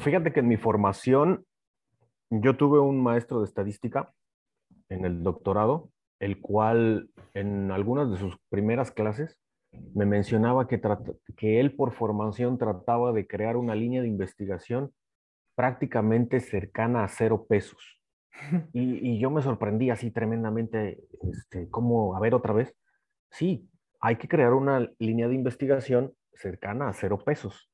Fíjate 0.00 0.32
que 0.32 0.40
en 0.40 0.48
mi 0.48 0.56
formación 0.56 1.44
yo 2.30 2.56
tuve 2.56 2.80
un 2.80 3.02
maestro 3.02 3.40
de 3.40 3.46
estadística 3.46 4.12
en 4.88 5.04
el 5.04 5.22
doctorado, 5.22 5.90
el 6.18 6.40
cual 6.40 7.10
en 7.34 7.70
algunas 7.70 8.10
de 8.10 8.16
sus 8.16 8.36
primeras 8.48 8.90
clases 8.90 9.38
me 9.94 10.06
mencionaba 10.06 10.66
que, 10.66 10.80
que 11.36 11.60
él 11.60 11.74
por 11.74 11.92
formación 11.92 12.58
trataba 12.58 13.12
de 13.12 13.26
crear 13.26 13.56
una 13.56 13.74
línea 13.74 14.02
de 14.02 14.08
investigación 14.08 14.92
prácticamente 15.56 16.38
cercana 16.38 17.02
a 17.02 17.08
cero 17.08 17.46
pesos. 17.48 18.00
Y, 18.72 19.18
yo 19.18 19.30
me 19.30 19.42
sorprendí 19.42 19.90
así 19.90 20.10
tremendamente, 20.10 21.02
este, 21.22 21.68
como, 21.70 22.14
a 22.14 22.20
ver 22.20 22.34
otra 22.34 22.52
vez, 22.52 22.76
sí, 23.30 23.68
hay 24.00 24.16
que 24.16 24.28
crear 24.28 24.52
una 24.52 24.88
línea 24.98 25.26
de 25.26 25.34
investigación 25.34 26.12
cercana 26.34 26.88
a 26.88 26.92
cero 26.92 27.18
pesos. 27.24 27.70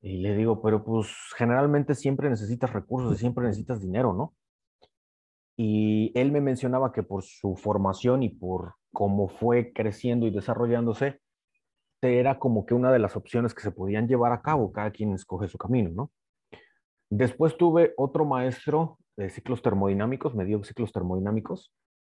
Y 0.00 0.18
le 0.18 0.36
digo, 0.36 0.62
pero 0.62 0.84
pues 0.84 1.08
generalmente 1.36 1.94
siempre 1.94 2.30
necesitas 2.30 2.72
recursos 2.72 3.14
y 3.14 3.18
siempre 3.18 3.44
necesitas 3.44 3.80
dinero, 3.80 4.12
¿no? 4.14 4.34
Y 5.56 6.12
él 6.14 6.30
me 6.30 6.40
mencionaba 6.40 6.92
que 6.92 7.02
por 7.02 7.24
su 7.24 7.56
formación 7.56 8.22
y 8.22 8.28
por 8.28 8.74
cómo 8.92 9.28
fue 9.28 9.72
creciendo 9.72 10.26
y 10.26 10.30
desarrollándose, 10.30 11.20
era 12.02 12.38
como 12.38 12.66
que 12.66 12.74
una 12.74 12.92
de 12.92 12.98
las 12.98 13.16
opciones 13.16 13.52
que 13.52 13.62
se 13.62 13.72
podían 13.72 14.06
llevar 14.06 14.32
a 14.32 14.42
cabo, 14.42 14.70
cada 14.70 14.92
quien 14.92 15.12
escoge 15.12 15.48
su 15.48 15.58
camino, 15.58 15.90
¿no? 15.90 16.10
Después 17.10 17.56
tuve 17.56 17.94
otro 17.96 18.24
maestro 18.24 18.98
de 19.16 19.30
ciclos 19.30 19.62
termodinámicos, 19.62 20.34
me 20.34 20.44
dio 20.44 20.62
ciclos 20.64 20.92
termodinámicos, 20.92 21.72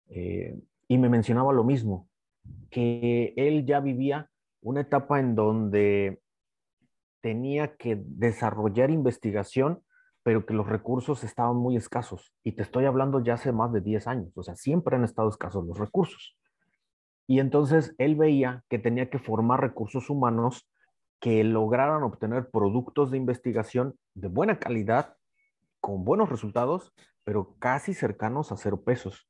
eh, 0.08 0.58
y 0.88 0.98
me 0.98 1.08
mencionaba 1.08 1.52
lo 1.52 1.64
mismo, 1.64 2.08
que 2.70 3.32
él 3.36 3.64
ya 3.66 3.80
vivía 3.80 4.30
una 4.60 4.82
etapa 4.82 5.20
en 5.20 5.34
donde 5.34 6.20
tenía 7.20 7.76
que 7.76 8.02
desarrollar 8.04 8.90
investigación, 8.90 9.82
pero 10.22 10.44
que 10.44 10.54
los 10.54 10.68
recursos 10.68 11.24
estaban 11.24 11.56
muy 11.56 11.76
escasos. 11.76 12.34
Y 12.44 12.52
te 12.52 12.62
estoy 12.62 12.84
hablando 12.84 13.20
ya 13.20 13.34
hace 13.34 13.52
más 13.52 13.72
de 13.72 13.80
10 13.80 14.06
años, 14.06 14.32
o 14.36 14.42
sea, 14.42 14.54
siempre 14.54 14.96
han 14.96 15.04
estado 15.04 15.28
escasos 15.28 15.66
los 15.66 15.78
recursos. 15.78 16.36
Y 17.26 17.40
entonces 17.40 17.94
él 17.98 18.16
veía 18.16 18.64
que 18.68 18.78
tenía 18.78 19.08
que 19.08 19.18
formar 19.18 19.60
recursos 19.60 20.10
humanos 20.10 20.68
que 21.22 21.44
lograran 21.44 22.02
obtener 22.02 22.50
productos 22.50 23.12
de 23.12 23.16
investigación 23.16 23.94
de 24.14 24.26
buena 24.26 24.58
calidad, 24.58 25.16
con 25.80 26.04
buenos 26.04 26.28
resultados, 26.28 26.92
pero 27.22 27.54
casi 27.60 27.94
cercanos 27.94 28.50
a 28.50 28.56
cero 28.56 28.82
pesos. 28.82 29.28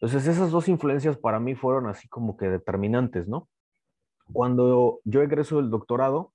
Entonces 0.00 0.26
esas 0.26 0.50
dos 0.50 0.66
influencias 0.66 1.18
para 1.18 1.38
mí 1.38 1.54
fueron 1.54 1.88
así 1.88 2.08
como 2.08 2.38
que 2.38 2.48
determinantes, 2.48 3.28
¿no? 3.28 3.50
Cuando 4.32 5.00
yo 5.04 5.20
egreso 5.20 5.58
del 5.58 5.68
doctorado, 5.68 6.32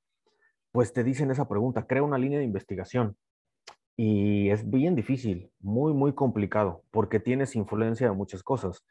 pues 0.71 0.93
te 0.93 1.03
dicen 1.03 1.31
esa 1.31 1.49
pregunta, 1.49 1.87
crea 1.87 2.03
una 2.03 2.19
línea 2.19 2.37
de 2.37 2.45
investigación. 2.45 3.17
Y 3.97 4.51
es 4.51 4.69
bien 4.69 4.95
difícil, 4.95 5.51
muy, 5.59 5.93
muy 5.93 6.13
complicado, 6.13 6.83
porque 6.91 7.19
tienes 7.19 7.55
influencia 7.55 8.07
de 8.07 8.15
muchas 8.15 8.43
cosas. 8.43 8.85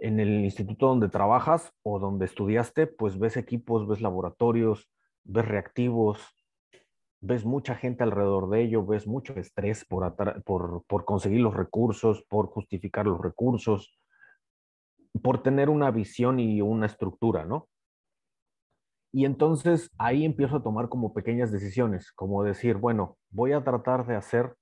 En 0.00 0.20
el 0.20 0.44
instituto 0.44 0.86
donde 0.86 1.08
trabajas 1.08 1.72
o 1.82 1.98
donde 1.98 2.24
estudiaste, 2.24 2.86
pues 2.86 3.18
ves 3.18 3.36
equipos, 3.36 3.88
ves 3.88 4.00
laboratorios, 4.00 4.88
ves 5.26 5.46
reactivos, 5.46 6.20
ves 7.20 7.44
mucha 7.44 7.74
gente 7.74 8.02
alrededor 8.02 8.48
de 8.50 8.62
ello, 8.62 8.84
ves 8.84 9.06
mucho 9.06 9.34
estrés 9.34 9.84
por, 9.84 10.14
por, 10.44 11.04
conseguir 11.04 11.40
los 11.40 11.54
recursos, 11.54 12.24
por 12.28 12.46
justificar 12.46 13.06
los 13.06 13.20
recursos, 13.20 13.98
por 15.22 15.42
tener 15.42 15.68
una 15.68 15.90
visión 15.90 16.38
y 16.38 16.60
una 16.60 16.86
estructura, 16.86 17.44
¿no? 17.44 17.68
Y 19.12 19.24
entonces 19.24 19.90
ahí 19.98 20.24
empiezo 20.24 20.56
a 20.56 20.62
tomar 20.62 20.88
como 20.88 21.14
pequeñas 21.14 21.50
decisiones, 21.50 22.12
como 22.12 22.42
decir, 22.42 22.76
bueno, 22.76 23.16
voy 23.30 23.52
a 23.52 23.64
tratar 23.64 24.06
de 24.06 24.14
hacer 24.14 24.54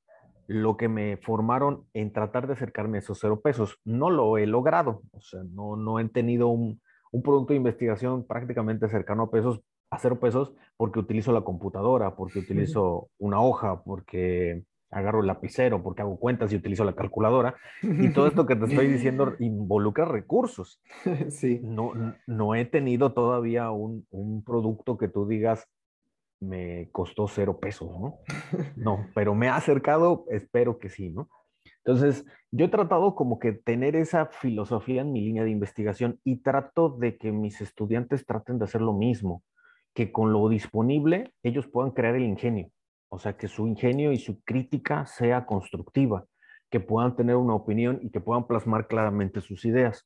lo 0.46 0.76
que 0.76 0.88
me 0.88 1.16
formaron 1.16 1.88
en 1.92 2.12
tratar 2.12 2.46
de 2.46 2.52
acercarme 2.52 2.98
a 2.98 3.00
esos 3.00 3.18
cero 3.18 3.40
pesos. 3.40 3.78
No 3.84 4.10
lo 4.10 4.38
he 4.38 4.46
logrado, 4.46 5.02
o 5.10 5.20
sea, 5.20 5.42
no, 5.42 5.76
no 5.76 5.98
he 5.98 6.08
tenido 6.08 6.48
un, 6.48 6.80
un 7.10 7.22
producto 7.22 7.52
de 7.52 7.58
investigación 7.58 8.26
prácticamente 8.26 8.88
cercano 8.88 9.24
a 9.24 9.30
pesos, 9.30 9.60
a 9.94 9.98
cero 9.98 10.20
pesos, 10.20 10.52
porque 10.76 10.98
utilizo 10.98 11.32
la 11.32 11.42
computadora, 11.42 12.16
porque 12.16 12.40
utilizo 12.40 13.08
una 13.18 13.40
hoja, 13.40 13.82
porque 13.82 14.64
agarro 14.94 15.20
el 15.20 15.26
lapicero 15.26 15.82
porque 15.82 16.02
hago 16.02 16.18
cuentas 16.18 16.52
y 16.52 16.56
utilizo 16.56 16.84
la 16.84 16.94
calculadora. 16.94 17.56
Y 17.82 18.10
todo 18.10 18.28
esto 18.28 18.46
que 18.46 18.56
te 18.56 18.66
estoy 18.66 18.86
diciendo 18.86 19.34
involucra 19.40 20.04
recursos. 20.04 20.80
Sí. 21.30 21.60
No, 21.62 21.92
no 22.26 22.54
he 22.54 22.64
tenido 22.64 23.12
todavía 23.12 23.70
un, 23.70 24.06
un 24.10 24.44
producto 24.44 24.96
que 24.96 25.08
tú 25.08 25.26
digas 25.26 25.68
me 26.40 26.90
costó 26.92 27.26
cero 27.26 27.58
pesos, 27.58 27.88
¿no? 27.98 28.18
No, 28.76 29.06
pero 29.14 29.34
me 29.34 29.48
ha 29.48 29.56
acercado, 29.56 30.26
espero 30.28 30.78
que 30.78 30.90
sí, 30.90 31.10
¿no? 31.10 31.28
Entonces, 31.84 32.24
yo 32.50 32.66
he 32.66 32.68
tratado 32.68 33.14
como 33.14 33.38
que 33.38 33.52
tener 33.52 33.96
esa 33.96 34.26
filosofía 34.26 35.02
en 35.02 35.12
mi 35.12 35.20
línea 35.20 35.44
de 35.44 35.50
investigación 35.50 36.20
y 36.24 36.42
trato 36.42 36.90
de 36.90 37.16
que 37.16 37.32
mis 37.32 37.60
estudiantes 37.60 38.26
traten 38.26 38.58
de 38.58 38.64
hacer 38.64 38.80
lo 38.80 38.92
mismo, 38.92 39.42
que 39.94 40.10
con 40.10 40.32
lo 40.32 40.48
disponible 40.48 41.32
ellos 41.42 41.66
puedan 41.68 41.92
crear 41.92 42.16
el 42.16 42.24
ingenio. 42.24 42.70
O 43.08 43.18
sea, 43.18 43.36
que 43.36 43.46
su 43.46 43.66
ingenio 43.66 44.12
y 44.12 44.18
su 44.18 44.42
crítica 44.42 45.06
sea 45.06 45.46
constructiva, 45.46 46.26
que 46.68 46.80
puedan 46.80 47.14
tener 47.14 47.36
una 47.36 47.54
opinión 47.54 48.00
y 48.02 48.10
que 48.10 48.20
puedan 48.20 48.46
plasmar 48.46 48.88
claramente 48.88 49.40
sus 49.40 49.64
ideas. 49.64 50.04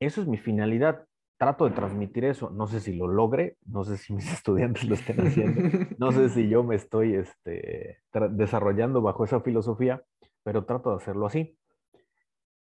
Eso 0.00 0.22
es 0.22 0.26
mi 0.26 0.38
finalidad. 0.38 1.06
Trato 1.38 1.66
de 1.66 1.72
transmitir 1.72 2.24
eso. 2.24 2.48
No 2.48 2.66
sé 2.66 2.80
si 2.80 2.94
lo 2.94 3.08
logre, 3.08 3.58
no 3.66 3.84
sé 3.84 3.98
si 3.98 4.14
mis 4.14 4.32
estudiantes 4.32 4.84
lo 4.84 4.94
estén 4.94 5.26
haciendo, 5.26 5.86
no 5.98 6.12
sé 6.12 6.30
si 6.30 6.48
yo 6.48 6.62
me 6.62 6.76
estoy 6.76 7.14
este, 7.14 8.00
desarrollando 8.30 9.02
bajo 9.02 9.24
esa 9.24 9.40
filosofía, 9.40 10.02
pero 10.42 10.64
trato 10.64 10.90
de 10.90 10.96
hacerlo 10.96 11.26
así. 11.26 11.58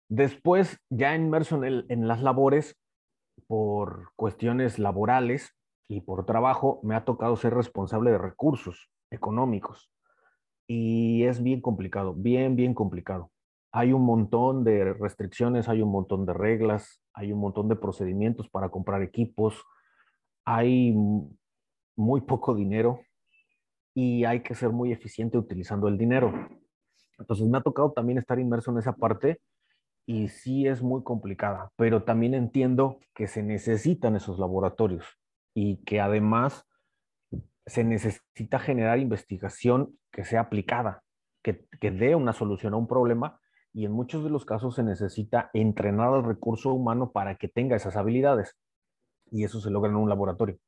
Después, 0.08 0.80
ya 0.88 1.14
inmerso 1.14 1.62
en, 1.62 1.84
en 1.88 2.08
las 2.08 2.22
labores, 2.22 2.78
por 3.46 4.12
cuestiones 4.16 4.78
laborales 4.78 5.54
y 5.88 6.00
por 6.00 6.24
trabajo, 6.26 6.80
me 6.82 6.94
ha 6.94 7.04
tocado 7.04 7.36
ser 7.36 7.54
responsable 7.54 8.10
de 8.10 8.18
recursos 8.18 8.90
económicos. 9.10 9.90
Y 10.66 11.24
es 11.24 11.42
bien 11.42 11.60
complicado, 11.60 12.14
bien, 12.14 12.56
bien 12.56 12.74
complicado. 12.74 13.30
Hay 13.70 13.92
un 13.92 14.02
montón 14.02 14.64
de 14.64 14.94
restricciones, 14.94 15.68
hay 15.68 15.82
un 15.82 15.90
montón 15.90 16.24
de 16.26 16.32
reglas, 16.32 17.02
hay 17.12 17.32
un 17.32 17.40
montón 17.40 17.68
de 17.68 17.76
procedimientos 17.76 18.48
para 18.48 18.70
comprar 18.70 19.02
equipos, 19.02 19.62
hay 20.44 20.94
muy 21.96 22.20
poco 22.22 22.54
dinero 22.54 23.00
y 23.94 24.24
hay 24.24 24.42
que 24.42 24.54
ser 24.54 24.70
muy 24.70 24.92
eficiente 24.92 25.38
utilizando 25.38 25.88
el 25.88 25.98
dinero. 25.98 26.32
Entonces 27.18 27.46
me 27.46 27.58
ha 27.58 27.62
tocado 27.62 27.92
también 27.92 28.18
estar 28.18 28.38
inmerso 28.38 28.70
en 28.70 28.78
esa 28.78 28.94
parte 28.94 29.40
y 30.06 30.28
sí 30.28 30.66
es 30.66 30.82
muy 30.82 31.02
complicada, 31.02 31.70
pero 31.76 32.04
también 32.04 32.34
entiendo 32.34 33.00
que 33.14 33.26
se 33.26 33.42
necesitan 33.42 34.16
esos 34.16 34.38
laboratorios 34.38 35.04
y 35.54 35.76
que 35.84 36.00
además 36.00 36.66
se 37.66 37.84
necesita 37.84 38.58
generar 38.58 38.98
investigación 38.98 39.96
que 40.10 40.24
sea 40.24 40.42
aplicada, 40.42 41.02
que, 41.42 41.66
dé 41.80 42.14
una 42.14 42.32
solución 42.32 42.74
a 42.74 42.76
un 42.76 42.86
problema 42.86 43.40
y 43.72 43.84
en 43.84 43.92
muchos 43.92 44.24
de 44.24 44.30
los 44.30 44.44
casos 44.44 44.76
se 44.76 44.82
necesita 44.82 45.50
entrenar 45.52 46.12
al 46.12 46.24
recurso 46.24 46.72
humano 46.72 47.12
para 47.12 47.36
que 47.36 47.48
tenga 47.48 47.76
esas 47.76 47.96
habilidades 47.96 48.56
y 49.30 49.44
eso 49.44 49.60
se 49.60 49.70
logra 49.70 49.90
en 49.90 49.96
un 49.96 50.08
laboratorio. 50.08 50.58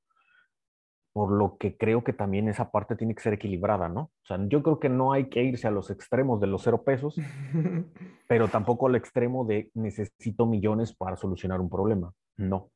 Por 1.13 1.33
lo 1.33 1.57
que 1.57 1.77
creo 1.79 2.05
que 2.05 2.13
también 2.13 2.49
esa 2.49 2.71
parte 2.71 2.95
tiene 2.95 3.15
que 3.15 3.23
ser 3.23 3.35
equilibrada, 3.35 3.89
¿no? 3.89 4.01
O 4.01 4.27
sea, 4.27 4.39
yo 4.49 4.63
creo 4.63 4.79
que 4.79 4.91
no 4.91 5.13
hay 5.13 5.31
que 5.31 5.43
irse 5.43 5.67
a 5.67 5.71
los 5.71 5.91
extremos 5.91 6.41
de 6.41 6.47
los 6.47 6.63
cero 6.63 6.83
pesos, 6.85 7.17
pero 8.29 8.49
tampoco 8.49 8.87
al 8.87 8.97
extremo 8.97 9.47
de 9.47 9.71
necesito 9.75 10.45
millones 10.45 10.95
para 10.95 11.17
solucionar 11.17 11.61
un 11.61 11.71
problema. 11.71 12.13
No. 12.37 12.71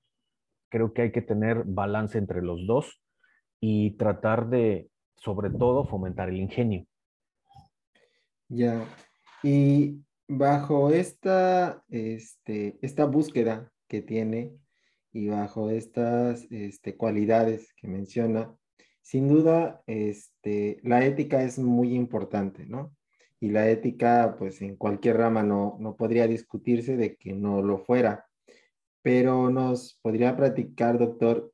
Creo 0.71 0.93
que 0.93 1.03
hay 1.03 1.13
que 1.13 1.23
tener 1.23 1.65
balance 1.65 2.17
entre 2.17 2.43
los 2.43 2.67
dos 2.67 3.03
y 3.61 3.93
tratar 3.99 4.49
de, 4.49 4.89
sobre 5.17 5.51
todo, 5.51 5.85
fomentar 5.85 6.29
el 6.29 6.39
ingenio. 6.39 6.87
Ya, 8.49 8.85
y 9.43 10.01
bajo 10.27 10.91
esta, 10.91 11.83
este, 11.89 12.79
esta 12.83 13.05
búsqueda 13.05 13.71
que 13.89 14.01
tiene 14.01 14.57
y 15.13 15.29
bajo 15.29 15.71
estas 15.71 16.47
este, 16.51 16.97
cualidades 16.97 17.73
que 17.75 17.89
menciona, 17.89 18.55
sin 19.03 19.29
duda, 19.29 19.83
este, 19.87 20.79
la 20.83 21.05
ética 21.05 21.43
es 21.43 21.59
muy 21.59 21.95
importante, 21.95 22.67
¿no? 22.67 22.95
Y 23.41 23.51
la 23.51 23.69
ética, 23.69 24.37
pues 24.39 24.61
en 24.63 24.77
cualquier 24.77 25.17
rama 25.17 25.43
no, 25.43 25.77
no 25.81 25.97
podría 25.97 26.27
discutirse 26.27 26.97
de 26.97 27.17
que 27.17 27.33
no 27.33 27.63
lo 27.63 27.79
fuera. 27.79 28.27
Pero 29.03 29.51
nos 29.51 29.99
podría 30.03 30.37
platicar, 30.37 30.99
doctor, 30.99 31.53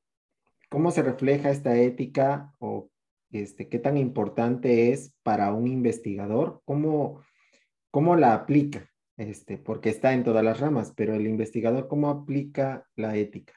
¿Cómo 0.68 0.90
se 0.90 1.02
refleja 1.02 1.50
esta 1.50 1.76
ética 1.76 2.52
o 2.58 2.90
este, 3.30 3.68
qué 3.68 3.78
tan 3.78 3.96
importante 3.96 4.92
es 4.92 5.14
para 5.22 5.52
un 5.52 5.68
investigador? 5.68 6.60
¿Cómo, 6.64 7.22
cómo 7.90 8.16
la 8.16 8.34
aplica? 8.34 8.88
Este, 9.16 9.58
porque 9.58 9.90
está 9.90 10.12
en 10.12 10.24
todas 10.24 10.44
las 10.44 10.60
ramas, 10.60 10.92
pero 10.94 11.14
el 11.14 11.26
investigador, 11.26 11.88
¿cómo 11.88 12.10
aplica 12.10 12.86
la 12.96 13.16
ética? 13.16 13.54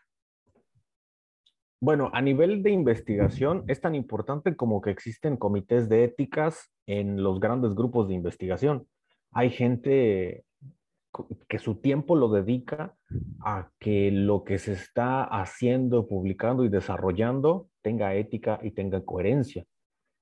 Bueno, 1.82 2.12
a 2.14 2.22
nivel 2.22 2.62
de 2.62 2.72
investigación 2.72 3.64
es 3.68 3.82
tan 3.82 3.96
importante 3.96 4.56
como 4.56 4.80
que 4.80 4.92
existen 4.92 5.36
comités 5.36 5.90
de 5.90 6.04
éticas 6.04 6.72
en 6.86 7.24
los 7.24 7.40
grandes 7.40 7.74
grupos 7.74 8.08
de 8.08 8.14
investigación. 8.14 8.88
Hay 9.32 9.50
gente 9.50 10.46
que 11.48 11.60
su 11.60 11.76
tiempo 11.76 12.16
lo 12.16 12.30
dedica 12.30 12.96
a 13.42 13.70
que 13.80 14.12
lo 14.12 14.44
que 14.44 14.58
se 14.58 14.74
está 14.74 15.24
haciendo, 15.24 16.08
publicando 16.08 16.64
y 16.64 16.70
desarrollando 16.70 17.70
tenga 17.82 18.16
ética 18.16 18.60
y 18.64 18.72
tenga 18.72 19.04
coherencia. 19.04 19.66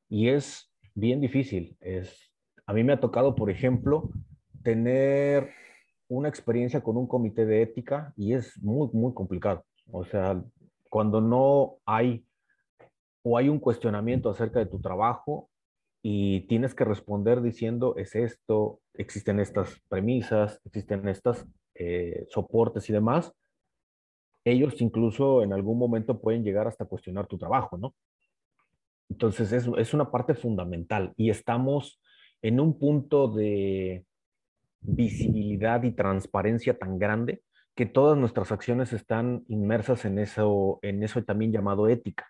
Y 0.10 0.30
es 0.30 0.72
bien 0.96 1.22
difícil. 1.22 1.78
Es, 1.80 2.32
a 2.66 2.74
mí 2.74 2.84
me 2.84 2.94
ha 2.94 3.00
tocado, 3.00 3.36
por 3.36 3.50
ejemplo, 3.50 4.10
tener 4.64 5.50
una 6.08 6.30
experiencia 6.30 6.82
con 6.82 6.98
un 6.98 7.08
comité 7.08 7.46
de 7.46 7.62
ética 7.62 8.14
y 8.16 8.34
es 8.34 8.62
muy, 8.62 8.90
muy 8.94 9.14
complicado. 9.14 9.66
O 9.92 10.06
sea, 10.06 10.42
cuando 10.90 11.22
no 11.22 11.78
hay 11.86 12.26
o 13.24 13.38
hay 13.38 13.50
un 13.50 13.60
cuestionamiento 13.60 14.30
acerca 14.30 14.60
de 14.60 14.68
tu 14.68 14.80
trabajo 14.80 15.50
y 16.02 16.48
tienes 16.48 16.74
que 16.74 16.86
responder 16.86 17.42
diciendo, 17.42 17.96
es 17.98 18.16
esto, 18.16 18.80
existen 18.98 19.40
estas 19.40 19.80
premisas, 19.88 20.62
existen 20.66 21.08
estos 21.08 21.46
eh, 21.76 22.26
soportes 22.30 22.90
y 22.90 22.94
demás, 22.94 23.32
ellos 24.44 24.82
incluso 24.82 25.44
en 25.44 25.54
algún 25.54 25.78
momento 25.78 26.20
pueden 26.20 26.44
llegar 26.44 26.68
hasta 26.68 26.86
cuestionar 26.86 27.28
tu 27.28 27.38
trabajo, 27.38 27.78
¿no? 27.78 27.94
Entonces 29.10 29.52
es, 29.52 29.70
es 29.78 29.94
una 29.94 30.10
parte 30.12 30.36
fundamental 30.36 31.14
y 31.18 31.30
estamos 31.30 32.02
en 32.42 32.60
un 32.60 32.78
punto 32.78 33.28
de 33.28 34.06
visibilidad 34.82 35.84
y 35.84 35.92
transparencia 35.92 36.78
tan 36.78 36.98
grande 36.98 37.42
que 37.76 37.86
todas 37.86 38.18
nuestras 38.18 38.52
acciones 38.52 38.94
están 38.94 39.44
inmersas 39.48 40.06
en 40.06 40.18
eso, 40.18 40.80
en 40.82 41.04
eso 41.04 41.24
también 41.24 41.52
llamado 41.52 41.88
ética, 41.88 42.26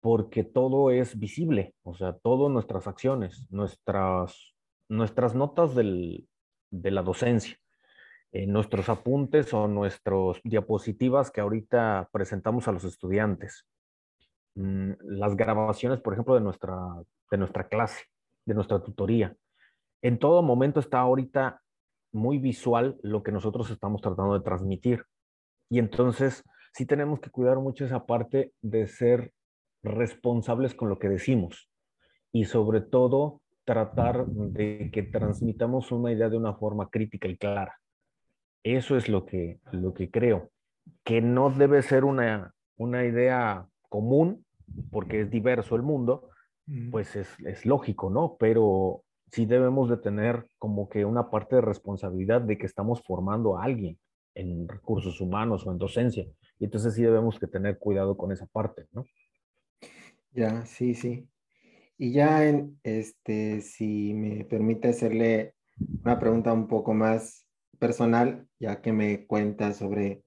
porque 0.00 0.44
todo 0.44 0.90
es 0.90 1.18
visible, 1.18 1.74
o 1.82 1.94
sea, 1.94 2.12
todas 2.12 2.52
nuestras 2.52 2.86
acciones, 2.86 3.46
nuestras, 3.50 4.54
nuestras 4.88 5.34
notas 5.34 5.74
del, 5.74 6.28
de 6.70 6.90
la 6.90 7.02
docencia, 7.02 7.58
eh, 8.32 8.46
nuestros 8.46 8.88
apuntes 8.88 9.52
o 9.54 9.68
nuestras 9.68 10.40
diapositivas 10.44 11.30
que 11.30 11.40
ahorita 11.40 12.08
presentamos 12.12 12.68
a 12.68 12.72
los 12.72 12.84
estudiantes, 12.84 13.66
mm, 14.54 14.92
las 15.00 15.36
grabaciones, 15.36 16.00
por 16.00 16.12
ejemplo, 16.12 16.34
de 16.34 16.40
nuestra, 16.40 16.76
de 17.30 17.38
nuestra 17.38 17.68
clase, 17.68 18.04
de 18.44 18.54
nuestra 18.54 18.82
tutoría. 18.82 19.36
En 20.02 20.18
todo 20.18 20.42
momento 20.42 20.80
está 20.80 21.00
ahorita 21.00 21.62
muy 22.12 22.38
visual 22.38 22.96
lo 23.02 23.22
que 23.22 23.32
nosotros 23.32 23.70
estamos 23.70 24.00
tratando 24.00 24.34
de 24.34 24.44
transmitir. 24.44 25.04
Y 25.68 25.78
entonces 25.78 26.44
sí 26.72 26.86
tenemos 26.86 27.20
que 27.20 27.30
cuidar 27.30 27.58
mucho 27.58 27.84
esa 27.84 28.06
parte 28.06 28.52
de 28.62 28.86
ser 28.86 29.32
responsables 29.82 30.74
con 30.74 30.88
lo 30.88 30.98
que 30.98 31.08
decimos 31.08 31.70
y 32.32 32.44
sobre 32.44 32.80
todo 32.80 33.40
tratar 33.66 34.26
de 34.26 34.90
que 34.92 35.02
transmitamos 35.02 35.92
una 35.92 36.12
idea 36.12 36.30
de 36.30 36.38
una 36.38 36.54
forma 36.54 36.88
crítica 36.88 37.28
y 37.28 37.36
clara. 37.36 37.74
Eso 38.62 38.96
es 38.96 39.08
lo 39.08 39.26
que, 39.26 39.60
lo 39.72 39.92
que 39.92 40.10
creo, 40.10 40.50
que 41.04 41.20
no 41.20 41.50
debe 41.50 41.82
ser 41.82 42.04
una, 42.04 42.54
una 42.76 43.04
idea 43.04 43.66
común, 43.88 44.46
porque 44.90 45.20
es 45.20 45.30
diverso 45.30 45.76
el 45.76 45.82
mundo, 45.82 46.30
pues 46.90 47.14
es, 47.14 47.28
es 47.44 47.66
lógico, 47.66 48.08
¿no? 48.08 48.36
Pero 48.38 49.02
sí 49.30 49.46
debemos 49.46 49.90
de 49.90 49.96
tener 49.98 50.46
como 50.58 50.88
que 50.88 51.04
una 51.04 51.30
parte 51.30 51.56
de 51.56 51.62
responsabilidad 51.62 52.40
de 52.40 52.58
que 52.58 52.66
estamos 52.66 53.02
formando 53.02 53.58
a 53.58 53.64
alguien 53.64 53.98
en 54.34 54.68
recursos 54.68 55.20
humanos 55.20 55.66
o 55.66 55.72
en 55.72 55.78
docencia. 55.78 56.24
Y 56.58 56.64
entonces 56.64 56.94
sí 56.94 57.02
debemos 57.02 57.38
que 57.38 57.46
tener 57.46 57.78
cuidado 57.78 58.16
con 58.16 58.32
esa 58.32 58.46
parte, 58.46 58.86
¿no? 58.92 59.04
Ya, 60.32 60.64
sí, 60.66 60.94
sí. 60.94 61.28
Y 61.98 62.12
ya 62.12 62.46
en 62.46 62.78
este, 62.82 63.60
si 63.60 64.12
me 64.14 64.44
permite 64.44 64.88
hacerle 64.88 65.54
una 66.04 66.18
pregunta 66.18 66.52
un 66.52 66.68
poco 66.68 66.94
más 66.94 67.46
personal, 67.78 68.46
ya 68.58 68.80
que 68.80 68.92
me 68.92 69.26
cuenta 69.26 69.72
sobre 69.72 70.22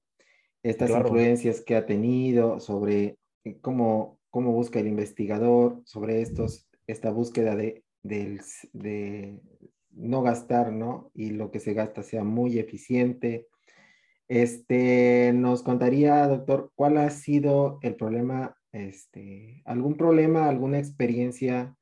estas 0.64 0.90
influencias 0.90 1.62
que 1.62 1.76
ha 1.76 1.86
tenido, 1.86 2.60
sobre 2.60 3.18
cómo, 3.62 4.20
cómo 4.30 4.52
busca 4.52 4.80
el 4.80 4.88
investigador, 4.88 5.82
sobre 5.86 6.22
estos, 6.22 6.68
esta 6.88 7.12
búsqueda 7.12 7.56
de 7.56 7.84
del, 8.04 8.42
de 8.74 9.40
no 9.92 10.22
gastar, 10.22 10.72
¿no? 10.72 11.12
Y 11.14 11.32
lo 11.32 11.52
que 11.52 11.60
se 11.60 11.74
gasta 11.74 12.04
sea 12.04 12.24
muy 12.24 12.60
eficiente. 12.60 13.48
Este, 14.28 15.32
nos 15.34 15.64
contaría, 15.64 16.28
doctor, 16.28 16.72
cuál 16.76 16.98
ha 16.98 17.10
sido 17.10 17.80
el 17.82 17.96
problema, 17.96 18.56
este, 18.72 19.62
algún 19.66 19.98
problema, 19.98 20.48
alguna 20.48 20.80
experiencia 20.80 21.76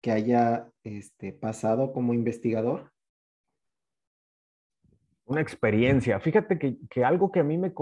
que 0.00 0.10
haya 0.10 0.70
este, 0.82 1.32
pasado 1.32 1.92
como 1.92 2.14
investigador? 2.14 2.92
Una 5.24 5.40
experiencia. 5.40 6.18
Fíjate 6.20 6.58
que, 6.58 6.78
que 6.88 7.04
algo 7.04 7.30
que 7.30 7.40
a 7.40 7.44
mí 7.44 7.58
me, 7.58 7.72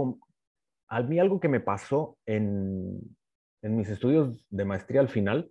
a 0.88 1.02
mí 1.02 1.18
algo 1.18 1.40
que 1.40 1.48
me 1.48 1.60
pasó 1.60 2.18
en, 2.26 3.00
en 3.62 3.76
mis 3.76 3.88
estudios 3.88 4.46
de 4.50 4.64
maestría 4.64 5.00
al 5.00 5.08
final 5.08 5.50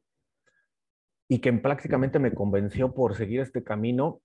y 1.29 1.39
que 1.39 1.51
prácticamente 1.53 2.19
me 2.19 2.33
convenció 2.33 2.93
por 2.93 3.15
seguir 3.15 3.41
este 3.41 3.63
camino 3.63 4.21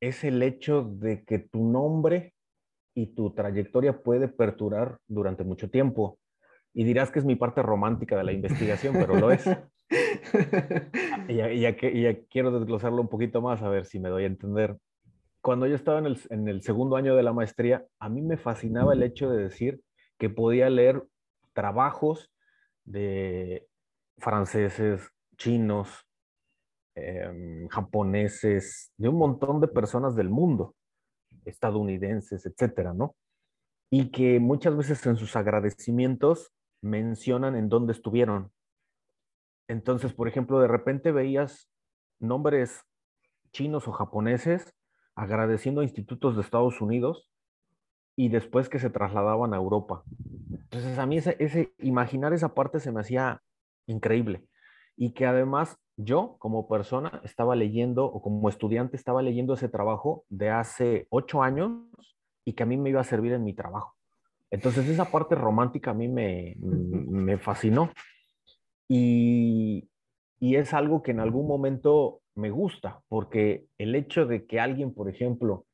es 0.00 0.24
el 0.24 0.42
hecho 0.42 0.82
de 0.82 1.24
que 1.24 1.38
tu 1.38 1.64
nombre 1.64 2.34
y 2.94 3.14
tu 3.14 3.32
trayectoria 3.32 4.02
puede 4.02 4.28
perdurar 4.28 4.98
durante 5.06 5.44
mucho 5.44 5.70
tiempo. 5.70 6.18
Y 6.74 6.84
dirás 6.84 7.10
que 7.10 7.18
es 7.18 7.24
mi 7.24 7.36
parte 7.36 7.62
romántica 7.62 8.16
de 8.16 8.24
la 8.24 8.32
investigación, 8.32 8.94
pero 8.94 9.14
lo 9.14 9.30
es. 9.30 9.44
y, 11.28 11.34
ya, 11.34 11.76
que, 11.76 12.26
quiero 12.30 12.58
desglosarlo 12.58 13.02
un 13.02 13.08
poquito 13.08 13.42
más, 13.42 13.62
a 13.62 13.68
ver 13.68 13.84
si 13.84 14.00
me 14.00 14.08
doy 14.08 14.24
a 14.24 14.28
entender. 14.28 14.76
Cuando 15.40 15.66
yo 15.66 15.74
estaba 15.74 15.98
en 15.98 16.06
el, 16.06 16.18
en 16.30 16.48
el 16.48 16.62
segundo 16.62 16.96
año 16.96 17.14
de 17.14 17.22
la 17.22 17.32
maestría, 17.32 17.84
a 17.98 18.08
mí 18.08 18.22
me 18.22 18.36
fascinaba 18.36 18.94
el 18.94 19.02
hecho 19.02 19.30
de 19.30 19.42
decir 19.42 19.80
que 20.18 20.30
podía 20.30 20.70
leer 20.70 21.02
trabajos 21.52 22.32
de 22.84 23.66
franceses, 24.18 25.10
chinos, 25.36 26.06
Em, 26.94 27.68
japoneses, 27.68 28.92
de 28.98 29.08
un 29.08 29.16
montón 29.16 29.62
de 29.62 29.68
personas 29.68 30.14
del 30.14 30.28
mundo, 30.28 30.74
estadounidenses, 31.46 32.44
etcétera, 32.44 32.92
¿no? 32.92 33.16
Y 33.90 34.10
que 34.10 34.38
muchas 34.40 34.76
veces 34.76 35.06
en 35.06 35.16
sus 35.16 35.34
agradecimientos 35.34 36.52
mencionan 36.82 37.56
en 37.56 37.68
dónde 37.68 37.92
estuvieron. 37.92 38.52
Entonces, 39.68 40.12
por 40.12 40.28
ejemplo, 40.28 40.60
de 40.60 40.68
repente 40.68 41.12
veías 41.12 41.70
nombres 42.18 42.84
chinos 43.52 43.88
o 43.88 43.92
japoneses 43.92 44.74
agradeciendo 45.14 45.80
a 45.80 45.84
institutos 45.84 46.34
de 46.34 46.42
Estados 46.42 46.80
Unidos 46.80 47.30
y 48.16 48.28
después 48.28 48.68
que 48.68 48.78
se 48.78 48.90
trasladaban 48.90 49.54
a 49.54 49.56
Europa. 49.56 50.02
Entonces, 50.50 50.98
a 50.98 51.06
mí 51.06 51.18
ese, 51.18 51.36
ese 51.38 51.72
imaginar 51.78 52.32
esa 52.32 52.54
parte 52.54 52.80
se 52.80 52.92
me 52.92 53.00
hacía 53.00 53.40
increíble 53.86 54.46
y 54.96 55.12
que 55.12 55.26
además 55.26 55.78
yo 55.96 56.36
como 56.38 56.68
persona 56.68 57.20
estaba 57.24 57.56
leyendo 57.56 58.04
o 58.04 58.22
como 58.22 58.48
estudiante 58.48 58.96
estaba 58.96 59.22
leyendo 59.22 59.54
ese 59.54 59.68
trabajo 59.68 60.24
de 60.28 60.50
hace 60.50 61.06
ocho 61.10 61.42
años 61.42 61.82
y 62.44 62.54
que 62.54 62.62
a 62.62 62.66
mí 62.66 62.76
me 62.76 62.90
iba 62.90 63.00
a 63.00 63.04
servir 63.04 63.32
en 63.32 63.44
mi 63.44 63.54
trabajo. 63.54 63.94
Entonces 64.52 64.86
esa 64.86 65.06
parte 65.06 65.34
romántica 65.34 65.90
a 65.90 65.94
mí 65.94 66.08
me, 66.08 66.56
me 66.58 67.38
fascinó. 67.38 67.90
Y, 68.86 69.88
y 70.38 70.56
es 70.56 70.74
algo 70.74 71.02
que 71.02 71.10
en 71.10 71.20
algún 71.20 71.48
momento 71.48 72.20
me 72.34 72.50
gusta, 72.50 73.00
porque 73.08 73.64
el 73.78 73.94
hecho 73.94 74.26
de 74.26 74.44
que 74.46 74.60
alguien, 74.60 74.92
por 74.92 75.08
ejemplo, 75.08 75.64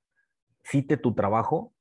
cite 0.62 0.96
tu 0.96 1.12
trabajo 1.12 1.72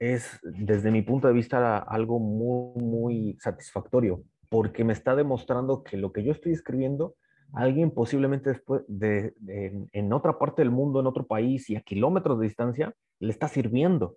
es, 0.00 0.40
desde 0.42 0.90
mi 0.90 1.02
punto 1.02 1.28
de 1.28 1.34
vista, 1.34 1.78
algo 1.78 2.18
muy, 2.18 2.82
muy 2.82 3.38
satisfactorio, 3.40 4.24
porque 4.48 4.82
me 4.82 4.92
está 4.92 5.14
demostrando 5.14 5.84
que 5.84 5.96
lo 5.96 6.12
que 6.12 6.24
yo 6.24 6.32
estoy 6.32 6.52
escribiendo, 6.52 7.14
alguien 7.52 7.92
posiblemente 7.92 8.50
después 8.50 8.82
de, 8.88 9.34
en 9.92 10.12
otra 10.12 10.36
parte 10.36 10.62
del 10.62 10.72
mundo, 10.72 10.98
en 10.98 11.06
otro 11.06 11.26
país 11.26 11.70
y 11.70 11.76
a 11.76 11.82
kilómetros 11.82 12.40
de 12.40 12.46
distancia, 12.46 12.92
le 13.20 13.30
está 13.30 13.46
sirviendo 13.46 14.16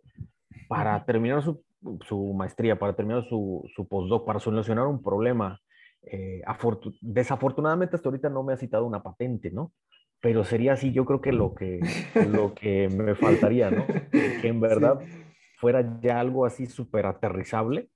para 0.68 1.06
terminar 1.06 1.44
su, 1.44 1.64
su 2.08 2.34
maestría, 2.34 2.78
para 2.78 2.96
terminar 2.96 3.24
su, 3.28 3.64
su, 3.76 3.88
postdoc, 3.88 4.26
para 4.26 4.40
solucionar 4.40 4.88
un 4.88 5.02
problema. 5.02 5.60
Eh, 6.04 6.42
desafortunadamente 7.02 7.96
hasta 7.96 8.10
ahorita 8.10 8.30
no 8.30 8.44
me 8.44 8.54
ha 8.54 8.58
citado 8.58 8.86
una 8.86 9.04
patente, 9.04 9.52
¿no? 9.52 9.74
Pero 10.22 10.44
sería 10.44 10.74
así, 10.74 10.92
yo 10.92 11.06
creo 11.06 11.22
que 11.22 11.32
lo 11.32 11.54
que, 11.54 11.80
lo 12.32 12.54
que 12.54 12.90
me 12.90 13.16
faltaría, 13.16 13.70
¿no? 13.70 13.86
Que 14.12 14.48
en 14.48 14.60
verdad 14.62 15.00
fuera 15.58 16.00
ya 16.02 16.20
algo 16.20 16.46
así 16.46 16.66
súper 16.66 17.06
aterrizable 17.06 17.90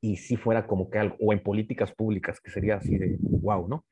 y 0.00 0.16
si 0.16 0.36
fuera 0.36 0.66
como 0.66 0.90
que 0.90 0.98
algo, 0.98 1.16
o 1.20 1.32
en 1.32 1.42
políticas 1.42 1.92
públicas, 1.92 2.40
que 2.40 2.50
sería 2.50 2.76
así 2.76 2.98
de 2.98 3.16
wow, 3.20 3.66
¿no? 3.68 3.84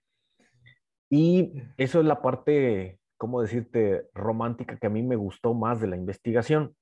Y 1.08 1.52
eso 1.76 2.00
es 2.00 2.06
la 2.06 2.22
parte, 2.22 2.98
¿cómo 3.18 3.42
decirte?, 3.42 4.08
romántica 4.14 4.78
que 4.78 4.86
a 4.86 4.90
mí 4.90 5.02
me 5.02 5.16
gustó 5.16 5.52
más 5.52 5.80
de 5.80 5.86
la 5.86 5.96
investigación. 5.96 6.74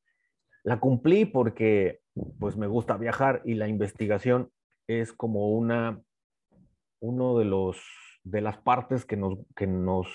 La 0.62 0.78
cumplí 0.78 1.24
porque, 1.24 1.99
pues, 2.38 2.56
me 2.56 2.66
gusta 2.66 2.96
viajar 2.96 3.42
y 3.44 3.54
la 3.54 3.68
investigación 3.68 4.50
es 4.86 5.12
como 5.12 5.50
una, 5.50 6.02
uno 7.00 7.38
de 7.38 7.44
los, 7.44 7.80
de 8.24 8.40
las 8.40 8.58
partes 8.58 9.04
que 9.04 9.16
nos, 9.16 9.38
que 9.54 9.66
nos, 9.66 10.08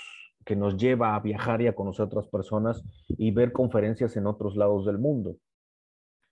que 0.46 0.56
nos 0.56 0.78
lleva 0.78 1.16
a 1.16 1.20
viajar 1.20 1.62
y 1.62 1.68
a 1.68 1.76
conocer 1.76 2.06
otras 2.06 2.28
personas 2.28 2.84
y 3.08 3.32
ver 3.32 3.52
conferencias 3.52 4.16
en 4.18 4.28
otros 4.28 4.56
lados 4.56 4.86
del 4.86 4.98
mundo. 4.98 5.38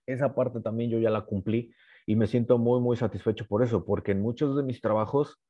Esa 0.06 0.34
parte 0.34 0.60
también 0.60 0.90
yo 0.90 0.98
ya 0.98 1.10
la 1.10 1.22
cumplí 1.22 1.72
y 2.06 2.16
me 2.16 2.26
siento 2.26 2.58
muy, 2.58 2.80
muy 2.80 2.96
satisfecho 2.96 3.46
por 3.46 3.62
eso, 3.62 3.84
porque 3.84 4.12
en 4.12 4.20
muchos 4.20 4.56
de 4.56 4.62
mis 4.62 4.80
trabajos 4.80 5.40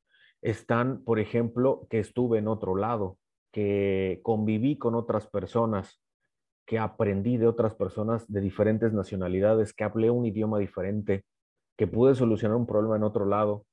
están, 0.41 1.03
por 1.03 1.19
ejemplo, 1.19 1.87
que 1.91 1.99
estuve 1.99 2.39
en 2.39 2.49
otro 2.49 2.77
lado, 2.77 3.19
que 3.51 4.21
conviví 4.23 4.79
con 4.79 4.95
otras 4.95 5.27
personas, 5.27 6.01
que 6.67 6.79
aprendí 6.79 7.37
de 7.37 7.47
otras 7.47 7.75
personas 7.75 8.27
de 8.31 8.41
diferentes 8.41 8.93
nacionalidades, 8.93 9.73
que 9.73 9.85
hablé 9.85 10.11
un 10.11 10.27
idioma 10.27 10.59
diferente, 10.59 11.25
que 11.77 11.87
pude 11.87 12.15
solucionar 12.15 12.57
un 12.57 12.67
problema 12.67 12.97
en 12.97 13.05
otro 13.05 13.27
lado. 13.27 13.65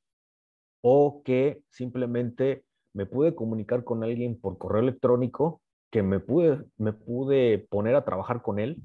o 0.83 1.21
que 1.23 1.61
simplemente 1.69 2.63
me 2.93 3.05
pude 3.05 3.35
comunicar 3.35 3.83
con 3.83 4.03
alguien 4.03 4.39
por 4.39 4.57
correo 4.57 4.81
electrónico, 4.81 5.61
que 5.91 6.03
me 6.03 6.19
pude, 6.19 6.65
me 6.77 6.93
pude 6.93 7.59
poner 7.69 7.95
a 7.95 8.05
trabajar 8.05 8.41
con 8.41 8.59
él 8.59 8.81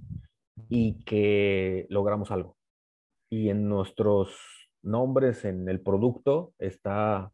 y 0.69 1.03
que 1.05 1.87
logramos 1.89 2.31
algo. 2.31 2.57
Y 3.31 3.49
en 3.51 3.69
nuestros 3.69 4.37
nombres, 4.83 5.45
en 5.45 5.69
el 5.69 5.81
producto, 5.81 6.53
está 6.59 7.33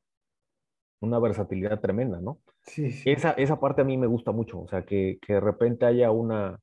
una 1.00 1.18
versatilidad 1.18 1.80
tremenda, 1.80 2.20
¿no? 2.20 2.38
Sí, 2.64 2.90
Esa, 3.04 3.32
esa 3.32 3.58
parte 3.58 3.82
a 3.82 3.84
mí 3.84 3.96
me 3.98 4.06
gusta 4.06 4.32
mucho, 4.32 4.60
o 4.60 4.68
sea, 4.68 4.84
que, 4.84 5.18
que 5.20 5.34
de 5.34 5.40
repente 5.40 5.84
haya 5.84 6.10
una, 6.10 6.60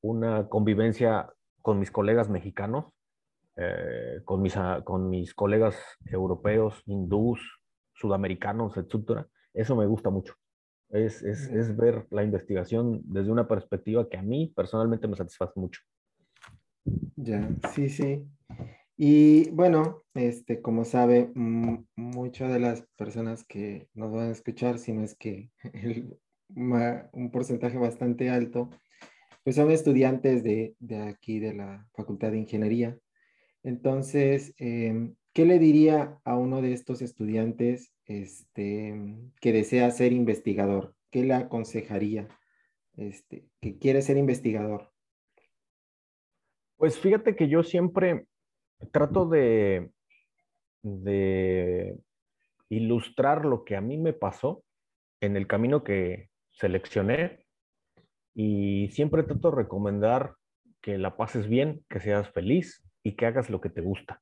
una 0.00 0.48
convivencia 0.48 1.30
con 1.60 1.78
mis 1.78 1.90
colegas 1.90 2.28
mexicanos, 2.28 2.86
eh, 3.56 4.20
con, 4.24 4.42
mis, 4.42 4.54
con 4.84 5.10
mis 5.10 5.34
colegas 5.34 5.76
europeos, 6.06 6.82
hindús, 6.86 7.40
sudamericanos, 7.94 8.76
etcétera. 8.76 9.28
Eso 9.52 9.76
me 9.76 9.86
gusta 9.86 10.10
mucho. 10.10 10.34
Es, 10.88 11.22
es, 11.22 11.48
es, 11.48 11.76
ver 11.76 12.06
la 12.10 12.22
investigación 12.22 13.00
desde 13.04 13.30
una 13.30 13.48
perspectiva 13.48 14.08
que 14.08 14.18
a 14.18 14.22
mí 14.22 14.52
personalmente 14.54 15.08
me 15.08 15.16
satisface 15.16 15.52
mucho. 15.56 15.80
Ya, 17.16 17.48
sí, 17.72 17.88
sí. 17.88 18.26
Y 18.96 19.50
bueno, 19.50 20.02
este, 20.14 20.60
como 20.60 20.84
sabe, 20.84 21.30
muchas 21.34 22.52
de 22.52 22.60
las 22.60 22.82
personas 22.96 23.44
que 23.44 23.88
nos 23.94 24.12
van 24.12 24.28
a 24.28 24.32
escuchar, 24.32 24.78
si 24.78 24.92
no 24.92 25.02
es 25.02 25.14
que 25.14 25.50
un 26.48 27.30
porcentaje 27.32 27.78
bastante 27.78 28.30
alto, 28.30 28.70
pues 29.44 29.56
son 29.56 29.70
estudiantes 29.70 30.42
de, 30.44 30.76
de 30.78 30.98
aquí, 30.98 31.40
de 31.40 31.54
la 31.54 31.88
Facultad 31.94 32.30
de 32.30 32.38
Ingeniería. 32.38 32.98
Entonces, 33.62 34.54
em, 34.58 35.14
¿qué 35.32 35.46
le 35.46 35.58
diría 35.58 36.20
a 36.24 36.36
uno 36.36 36.62
de 36.62 36.72
estos 36.72 37.02
estudiantes 37.02 37.92
este, 38.06 38.94
que 39.40 39.52
desea 39.52 39.90
ser 39.90 40.12
investigador? 40.12 40.94
¿Qué 41.10 41.24
le 41.24 41.34
aconsejaría? 41.34 42.28
Este, 42.96 43.46
que 43.60 43.78
quiere 43.78 44.02
ser 44.02 44.16
investigador. 44.16 44.92
Pues 46.76 46.98
fíjate 46.98 47.36
que 47.36 47.48
yo 47.48 47.62
siempre 47.62 48.26
trato 48.90 49.28
de, 49.28 49.90
ilustrar 52.68 53.44
lo 53.44 53.64
que 53.64 53.76
a 53.76 53.80
mí 53.80 53.98
me 53.98 54.12
pasó 54.12 54.64
en 55.20 55.36
el 55.36 55.46
camino 55.46 55.84
que 55.84 56.30
seleccioné 56.50 57.46
y 58.34 58.88
siempre 58.88 59.22
trato 59.22 59.50
de 59.50 59.56
recomendar 59.56 60.34
que 60.80 60.98
la 60.98 61.16
pases 61.16 61.48
bien, 61.48 61.84
que 61.88 62.00
seas 62.00 62.30
feliz 62.30 62.82
y 63.04 63.14
que 63.14 63.26
hagas 63.26 63.50
lo 63.50 63.60
que 63.60 63.68
te 63.68 63.82
gusta, 63.82 64.20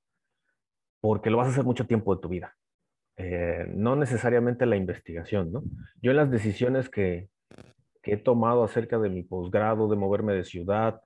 porque 1.01 1.31
lo 1.31 1.39
vas 1.39 1.47
a 1.47 1.51
hacer 1.51 1.65
mucho 1.65 1.87
tiempo 1.87 2.15
de 2.15 2.21
tu 2.21 2.29
vida. 2.29 2.57
Eh, 3.17 3.67
no 3.75 3.97
necesariamente 3.97 4.67
la 4.67 4.77
investigación, 4.77 5.53
¿no? 5.53 5.63
Yo 6.03 6.11
en 6.11 6.17
las 6.17 6.31
decisiones 6.31 6.89
que, 6.89 7.29
que 8.03 8.15
he 8.15 8.17
tomado 8.17 8.65
acerca 8.65 8.99
de 8.99 9.11
mi 9.11 9.23
posgrado, 9.23 9.89
de 9.89 9.97
moverme 9.97 10.35
de 10.35 10.45
ciudad, 10.45 11.03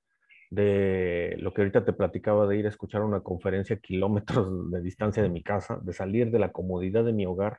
de 0.54 1.36
lo 1.38 1.52
que 1.52 1.62
ahorita 1.62 1.84
te 1.84 1.92
platicaba 1.92 2.46
de 2.46 2.58
ir 2.58 2.66
a 2.66 2.68
escuchar 2.68 3.02
una 3.02 3.20
conferencia 3.20 3.76
a 3.76 3.80
kilómetros 3.80 4.48
de 4.70 4.80
distancia 4.80 5.22
de 5.22 5.28
mi 5.28 5.42
casa, 5.42 5.78
de 5.82 5.92
salir 5.92 6.30
de 6.30 6.38
la 6.38 6.52
comodidad 6.52 7.04
de 7.04 7.12
mi 7.12 7.26
hogar 7.26 7.58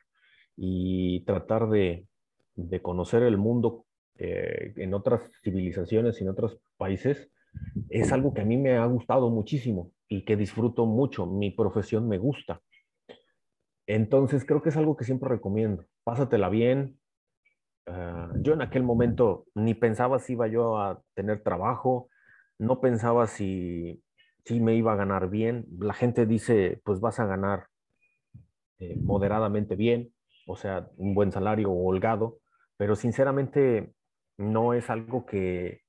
y 0.56 1.24
tratar 1.24 1.68
de, 1.68 2.06
de 2.54 2.80
conocer 2.80 3.22
el 3.22 3.36
mundo 3.36 3.84
eh, 4.18 4.72
en 4.76 4.94
otras 4.94 5.30
civilizaciones 5.42 6.20
y 6.20 6.24
en 6.24 6.30
otros 6.30 6.58
países, 6.78 7.30
es 7.90 8.12
algo 8.12 8.32
que 8.32 8.42
a 8.42 8.44
mí 8.44 8.56
me 8.56 8.76
ha 8.76 8.86
gustado 8.86 9.30
muchísimo 9.30 9.92
y 10.08 10.24
que 10.24 10.36
disfruto 10.36 10.86
mucho. 10.86 11.26
Mi 11.26 11.50
profesión 11.50 12.08
me 12.08 12.18
gusta. 12.18 12.60
Entonces 13.86 14.44
creo 14.44 14.62
que 14.62 14.70
es 14.70 14.76
algo 14.76 14.96
que 14.96 15.04
siempre 15.04 15.28
recomiendo. 15.28 15.84
Pásatela 16.04 16.48
bien. 16.48 16.98
Ah, 17.86 18.32
yo 18.40 18.54
en 18.54 18.62
aquel 18.62 18.82
momento 18.82 19.46
ni 19.54 19.74
pensaba 19.74 20.18
si 20.18 20.32
iba 20.32 20.48
yo 20.48 20.78
a 20.78 21.02
tener 21.14 21.42
trabajo, 21.42 22.08
no 22.58 22.80
pensaba 22.80 23.26
si, 23.26 24.02
si 24.44 24.60
me 24.60 24.74
iba 24.74 24.92
a 24.92 24.96
ganar 24.96 25.28
bien. 25.28 25.66
La 25.78 25.94
gente 25.94 26.26
dice, 26.26 26.80
pues 26.84 27.00
vas 27.00 27.20
a 27.20 27.26
ganar 27.26 27.66
eh, 28.78 28.96
moderadamente 29.02 29.76
bien, 29.76 30.12
o 30.46 30.56
sea, 30.56 30.88
un 30.96 31.14
buen 31.14 31.32
salario 31.32 31.70
holgado, 31.72 32.38
pero 32.76 32.94
sinceramente 32.94 33.92
no 34.38 34.74
es 34.74 34.90
algo 34.90 35.26
que, 35.26 35.80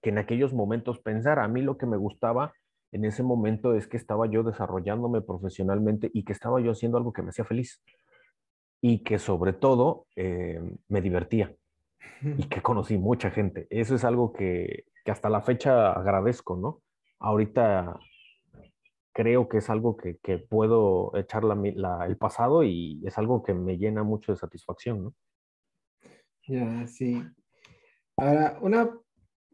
que 0.00 0.10
en 0.10 0.18
aquellos 0.18 0.52
momentos 0.54 1.00
pensara. 1.00 1.44
A 1.44 1.48
mí 1.48 1.62
lo 1.62 1.76
que 1.76 1.86
me 1.86 1.96
gustaba 1.96 2.52
en 2.92 3.04
ese 3.04 3.22
momento 3.22 3.74
es 3.74 3.86
que 3.86 3.96
estaba 3.96 4.26
yo 4.26 4.42
desarrollándome 4.42 5.20
profesionalmente 5.20 6.10
y 6.14 6.24
que 6.24 6.32
estaba 6.32 6.60
yo 6.60 6.72
haciendo 6.72 6.96
algo 6.96 7.12
que 7.12 7.22
me 7.22 7.30
hacía 7.30 7.44
feliz 7.44 7.82
y 8.80 9.02
que 9.02 9.18
sobre 9.18 9.52
todo 9.52 10.06
eh, 10.16 10.60
me 10.88 11.02
divertía 11.02 11.54
y 12.22 12.44
que 12.48 12.62
conocí 12.62 12.98
mucha 12.98 13.30
gente. 13.30 13.66
Eso 13.70 13.94
es 13.94 14.04
algo 14.04 14.32
que, 14.32 14.84
que 15.04 15.10
hasta 15.10 15.28
la 15.28 15.42
fecha 15.42 15.92
agradezco, 15.92 16.56
¿no? 16.56 16.82
Ahorita 17.18 17.98
creo 19.12 19.48
que 19.48 19.58
es 19.58 19.68
algo 19.68 19.96
que, 19.96 20.18
que 20.18 20.38
puedo 20.38 21.16
echar 21.16 21.42
la, 21.42 21.56
la, 21.74 22.06
el 22.06 22.16
pasado 22.16 22.62
y 22.62 23.02
es 23.04 23.18
algo 23.18 23.42
que 23.42 23.52
me 23.54 23.76
llena 23.76 24.04
mucho 24.04 24.32
de 24.32 24.38
satisfacción, 24.38 25.02
¿no? 25.02 25.14
Ya, 26.46 26.86
sí. 26.86 27.22
Ahora, 28.16 28.58
una, 28.62 28.96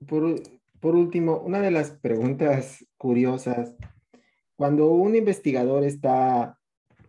por, 0.06 0.34
por 0.80 0.94
último, 0.94 1.38
una 1.38 1.60
de 1.60 1.70
las 1.70 1.90
preguntas 1.90 2.86
curiosas, 2.98 3.74
cuando 4.56 4.88
un 4.88 5.16
investigador 5.16 5.82
está, 5.82 6.58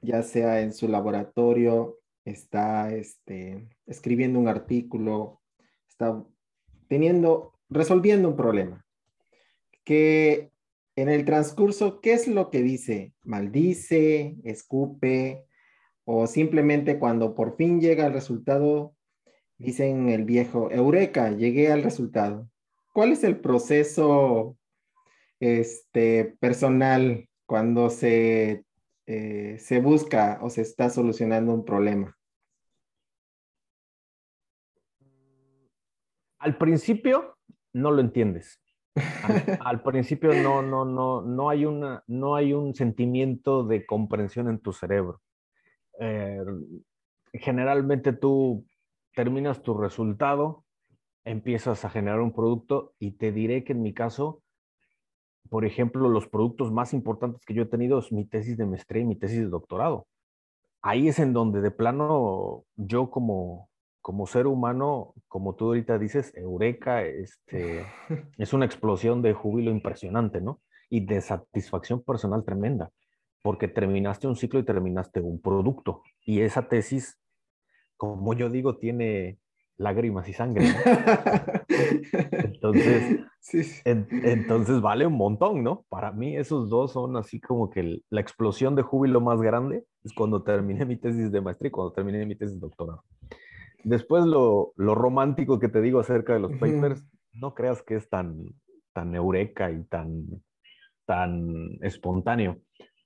ya 0.01 0.23
sea 0.23 0.61
en 0.61 0.73
su 0.73 0.87
laboratorio, 0.87 1.99
está 2.23 2.93
este, 2.93 3.69
escribiendo 3.85 4.39
un 4.39 4.47
artículo, 4.47 5.41
está 5.95 6.21
teniendo, 6.89 7.53
resolviendo 7.69 8.27
un 8.27 8.35
problema, 8.35 8.85
que 9.85 10.51
en 10.97 11.09
el 11.09 11.23
transcurso, 11.23 12.01
¿qué 12.01 12.13
es 12.13 12.27
lo 12.27 12.49
que 12.51 12.61
dice? 12.61 13.13
¿Maldice? 13.23 14.35
¿Escupe? 14.43 15.45
¿O 16.03 16.27
simplemente 16.27 16.99
cuando 16.99 17.33
por 17.33 17.55
fin 17.55 17.79
llega 17.79 18.05
al 18.05 18.13
resultado, 18.13 18.93
dicen 19.57 20.09
el 20.09 20.25
viejo, 20.25 20.69
Eureka, 20.69 21.31
llegué 21.31 21.71
al 21.71 21.83
resultado? 21.83 22.49
¿Cuál 22.93 23.13
es 23.13 23.23
el 23.23 23.39
proceso 23.39 24.57
este, 25.39 26.35
personal 26.39 27.29
cuando 27.45 27.89
se, 27.89 28.65
eh, 29.05 29.57
se 29.59 29.79
busca 29.79 30.39
o 30.41 30.49
se 30.49 30.61
está 30.61 30.89
solucionando 30.89 31.53
un 31.53 31.63
problema? 31.63 32.14
Al 36.45 36.57
principio 36.57 37.37
no 37.73 37.91
lo 37.91 38.01
entiendes. 38.01 38.61
Al, 39.65 39.81
principio 39.81 40.31
no, 40.33 40.61
no, 40.61 40.85
no, 40.85 41.21
no, 41.21 41.49
hay 41.49 41.65
una, 41.65 42.03
no 42.07 42.35
hay 42.35 42.53
un 42.53 42.73
sentimiento 42.75 43.63
de 43.63 43.85
comprensión 43.85 44.47
en 44.47 44.59
tu 44.59 44.71
cerebro. 44.71 45.21
Eh, 45.99 46.39
generalmente 47.33 48.13
tú 48.13 48.65
terminas 49.13 49.61
tu 49.63 49.77
resultado 49.77 50.65
empiezas 51.25 51.83
a 51.83 51.89
generar 51.89 52.21
un 52.21 52.31
producto 52.31 52.93
y 52.99 53.13
te 53.13 53.31
diré 53.31 53.63
que 53.63 53.73
en 53.73 53.81
mi 53.81 53.93
caso, 53.93 54.43
por 55.49 55.65
ejemplo, 55.65 56.07
los 56.07 56.27
productos 56.27 56.71
más 56.71 56.93
importantes 56.93 57.43
que 57.45 57.55
yo 57.55 57.63
he 57.63 57.67
tenido 57.67 57.97
es 57.97 58.11
mi 58.11 58.25
tesis 58.25 58.55
de 58.57 58.67
maestría 58.67 59.01
y 59.01 59.05
mi 59.05 59.15
tesis 59.15 59.39
de 59.39 59.47
doctorado. 59.47 60.07
Ahí 60.81 61.07
es 61.07 61.17
en 61.17 61.33
donde 61.33 61.61
de 61.61 61.71
plano 61.71 62.63
yo 62.75 63.09
como, 63.09 63.69
como 64.05 64.27
ser 64.27 64.45
humano, 64.45 65.15
como 65.27 65.55
tú 65.55 65.65
ahorita 65.65 65.97
dices, 65.97 66.31
eureka, 66.35 67.01
este, 67.01 67.87
es 68.37 68.53
una 68.53 68.67
explosión 68.67 69.23
de 69.23 69.33
júbilo 69.33 69.71
impresionante, 69.71 70.41
¿no? 70.41 70.61
Y 70.91 71.07
de 71.07 71.21
satisfacción 71.21 72.03
personal 72.03 72.45
tremenda, 72.45 72.91
porque 73.41 73.67
terminaste 73.67 74.27
un 74.27 74.35
ciclo 74.35 74.59
y 74.59 74.63
terminaste 74.63 75.21
un 75.21 75.41
producto. 75.41 76.03
Y 76.23 76.41
esa 76.41 76.67
tesis, 76.67 77.17
como 77.97 78.35
yo 78.35 78.51
digo, 78.51 78.77
tiene 78.77 79.39
lágrimas 79.77 80.29
y 80.29 80.33
sangre. 80.33 80.67
entonces, 82.43 83.25
entonces 83.85 84.81
vale 84.81 85.07
un 85.07 85.13
montón, 85.13 85.63
¿no? 85.63 85.83
Para 85.89 86.11
mí 86.11 86.37
esos 86.37 86.69
dos 86.69 86.91
son 86.91 87.17
así 87.17 87.39
como 87.39 87.71
que 87.71 88.01
la 88.11 88.21
explosión 88.21 88.75
de 88.75 88.83
júbilo 88.83 89.19
más 89.19 89.41
grande 89.41 89.83
es 90.03 90.13
cuando 90.13 90.43
terminé 90.43 90.85
mi 90.85 90.95
tesis 90.95 91.31
de 91.31 91.41
maestría 91.41 91.69
y 91.69 91.71
cuando 91.71 91.91
terminé 91.91 92.23
mi 92.27 92.35
tesis 92.35 92.53
de 92.53 92.59
doctorado. 92.59 93.03
Después 93.85 94.25
lo, 94.25 94.73
lo 94.77 94.95
romántico 94.95 95.59
que 95.59 95.69
te 95.69 95.79
digo 95.79 95.99
acerca 95.99 96.33
de 96.33 96.39
los 96.39 96.51
papers, 96.53 97.05
no 97.33 97.53
creas 97.53 97.83
que 97.83 97.95
es 97.95 98.09
tan, 98.09 98.35
tan 98.93 99.13
eureka 99.13 99.71
y 99.71 99.83
tan, 99.83 100.25
tan 101.05 101.77
espontáneo, 101.81 102.59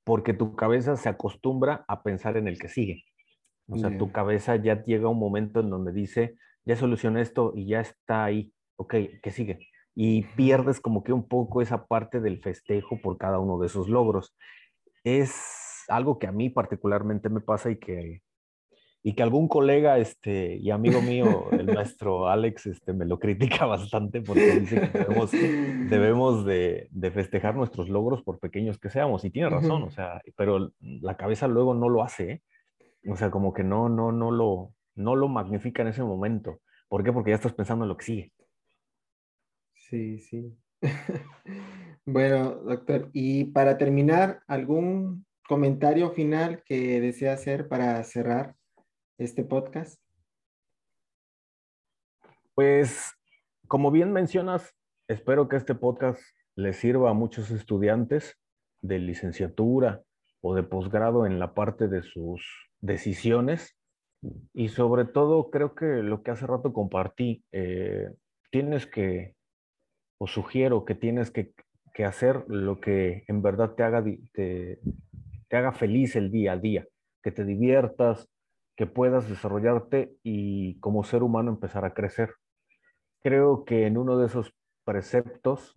porque 0.05 0.33
tu 0.33 0.55
cabeza 0.55 0.95
se 0.95 1.09
acostumbra 1.09 1.83
a 1.87 2.01
pensar 2.01 2.37
en 2.37 2.47
el 2.47 2.57
que 2.57 2.69
sigue. 2.69 3.03
O 3.67 3.77
sea, 3.77 3.95
tu 3.97 4.11
cabeza 4.11 4.55
ya 4.55 4.83
llega 4.83 5.09
un 5.09 5.19
momento 5.19 5.59
en 5.59 5.69
donde 5.69 5.91
dice, 5.91 6.37
ya 6.65 6.75
solucioné 6.75 7.21
esto 7.21 7.51
y 7.53 7.67
ya 7.67 7.81
está 7.81 8.23
ahí, 8.23 8.53
ok, 8.77 8.95
¿qué 9.21 9.31
sigue? 9.31 9.67
Y 9.95 10.23
pierdes 10.35 10.79
como 10.79 11.03
que 11.03 11.11
un 11.11 11.27
poco 11.27 11.61
esa 11.61 11.85
parte 11.87 12.21
del 12.21 12.39
festejo 12.39 12.99
por 13.01 13.17
cada 13.17 13.37
uno 13.37 13.59
de 13.59 13.67
esos 13.67 13.89
logros. 13.89 14.33
Es, 15.03 15.59
algo 15.89 16.19
que 16.19 16.27
a 16.27 16.31
mí 16.31 16.49
particularmente 16.49 17.29
me 17.29 17.41
pasa 17.41 17.71
y 17.71 17.77
que, 17.77 18.21
y 19.01 19.13
que 19.13 19.23
algún 19.23 19.47
colega 19.47 19.97
este, 19.97 20.57
y 20.57 20.71
amigo 20.71 21.01
mío, 21.01 21.45
el 21.51 21.67
maestro 21.73 22.27
Alex, 22.27 22.65
este, 22.65 22.93
me 22.93 23.05
lo 23.05 23.17
critica 23.17 23.65
bastante 23.65 24.21
porque 24.21 24.59
dice 24.59 24.91
que 24.91 24.99
debemos, 24.99 25.31
debemos 25.31 26.45
de, 26.45 26.89
de, 26.91 27.11
festejar 27.11 27.55
nuestros 27.55 27.87
logros 27.87 28.21
por 28.23 28.39
pequeños 28.39 28.77
que 28.77 28.89
seamos. 28.89 29.23
Y 29.23 29.29
tiene 29.29 29.49
razón, 29.49 29.83
o 29.83 29.89
sea, 29.89 30.21
pero 30.35 30.73
la 30.79 31.15
cabeza 31.15 31.47
luego 31.47 31.73
no 31.73 31.87
lo 31.87 32.03
hace, 32.03 32.31
¿eh? 32.31 32.41
O 33.07 33.15
sea, 33.15 33.31
como 33.31 33.53
que 33.53 33.63
no, 33.63 33.87
no, 33.87 34.11
no 34.11 34.31
lo, 34.31 34.73
no 34.95 35.15
lo 35.15 35.29
magnifica 35.29 35.81
en 35.81 35.87
ese 35.87 36.03
momento. 36.03 36.59
¿Por 36.89 37.03
qué? 37.03 37.13
Porque 37.13 37.31
ya 37.31 37.35
estás 37.35 37.53
pensando 37.53 37.85
en 37.85 37.89
lo 37.89 37.97
que 37.97 38.05
sigue. 38.05 38.31
Sí, 39.73 40.19
sí. 40.19 40.57
bueno, 42.05 42.55
doctor, 42.55 43.09
y 43.13 43.45
para 43.45 43.77
terminar, 43.77 44.41
¿algún 44.47 45.25
comentario 45.47 46.11
final 46.11 46.63
que 46.65 46.99
desea 46.99 47.33
hacer 47.33 47.69
para 47.69 48.03
cerrar 48.03 48.55
este 49.19 49.43
podcast? 49.43 50.01
Pues, 52.55 53.11
como 53.67 53.91
bien 53.91 54.13
mencionas, 54.13 54.73
espero 55.07 55.49
que 55.49 55.57
este 55.57 55.75
podcast 55.75 56.21
le 56.55 56.73
sirva 56.73 57.09
a 57.09 57.13
muchos 57.13 57.51
estudiantes 57.51 58.37
de 58.81 58.99
licenciatura 58.99 60.01
o 60.41 60.55
de 60.55 60.63
posgrado 60.63 61.25
en 61.25 61.37
la 61.37 61.53
parte 61.53 61.89
de 61.89 62.01
sus 62.01 62.45
decisiones 62.79 63.75
y 64.53 64.69
sobre 64.69 65.03
todo 65.03 65.49
creo 65.49 65.75
que 65.75 65.85
lo 65.85 66.23
que 66.23 66.31
hace 66.31 66.47
rato 66.47 66.71
compartí, 66.71 67.43
eh, 67.51 68.09
tienes 68.51 68.85
que, 68.87 69.35
o 70.17 70.27
sugiero 70.27 70.85
que 70.85 70.95
tienes 70.95 71.29
que, 71.29 71.53
que, 71.93 72.05
hacer 72.05 72.45
lo 72.47 72.79
que 72.79 73.23
en 73.27 73.41
verdad 73.41 73.75
te 73.75 73.83
haga, 73.83 74.03
te, 74.33 74.79
te 75.49 75.57
haga 75.57 75.73
feliz 75.73 76.15
el 76.15 76.31
día 76.31 76.53
a 76.53 76.57
día, 76.57 76.87
que 77.21 77.31
te 77.31 77.43
diviertas, 77.43 78.29
que 78.79 78.87
puedas 78.87 79.27
desarrollarte 79.27 80.15
y 80.23 80.79
como 80.79 81.03
ser 81.03 81.21
humano 81.21 81.51
empezar 81.51 81.83
a 81.83 81.93
crecer. 81.93 82.35
Creo 83.21 83.65
que 83.65 83.85
en 83.85 83.97
uno 83.97 84.17
de 84.17 84.27
esos 84.27 84.53
preceptos 84.85 85.75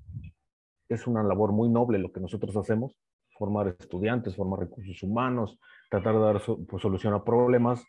es 0.89 1.09
una 1.09 1.25
labor 1.25 1.51
muy 1.51 1.69
noble 1.69 1.99
lo 1.99 2.13
que 2.13 2.21
nosotros 2.21 2.57
hacemos, 2.57 2.97
formar 3.37 3.67
estudiantes, 3.67 4.37
formar 4.37 4.61
recursos 4.61 5.03
humanos, 5.03 5.59
tratar 5.91 6.15
de 6.15 6.21
dar 6.21 6.43
pues, 6.69 6.81
solución 6.81 7.13
a 7.13 7.25
problemas 7.25 7.85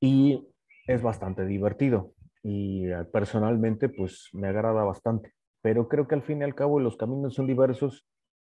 y 0.00 0.48
es 0.86 1.00
bastante 1.00 1.46
divertido 1.46 2.12
y 2.42 2.86
eh, 2.86 3.04
personalmente 3.10 3.88
pues 3.88 4.28
me 4.34 4.48
agrada 4.48 4.84
bastante, 4.84 5.32
pero 5.62 5.88
creo 5.88 6.06
que 6.06 6.14
al 6.14 6.22
fin 6.22 6.42
y 6.42 6.44
al 6.44 6.54
cabo 6.54 6.78
los 6.78 6.98
caminos 6.98 7.32
son 7.32 7.46
diversos 7.46 8.06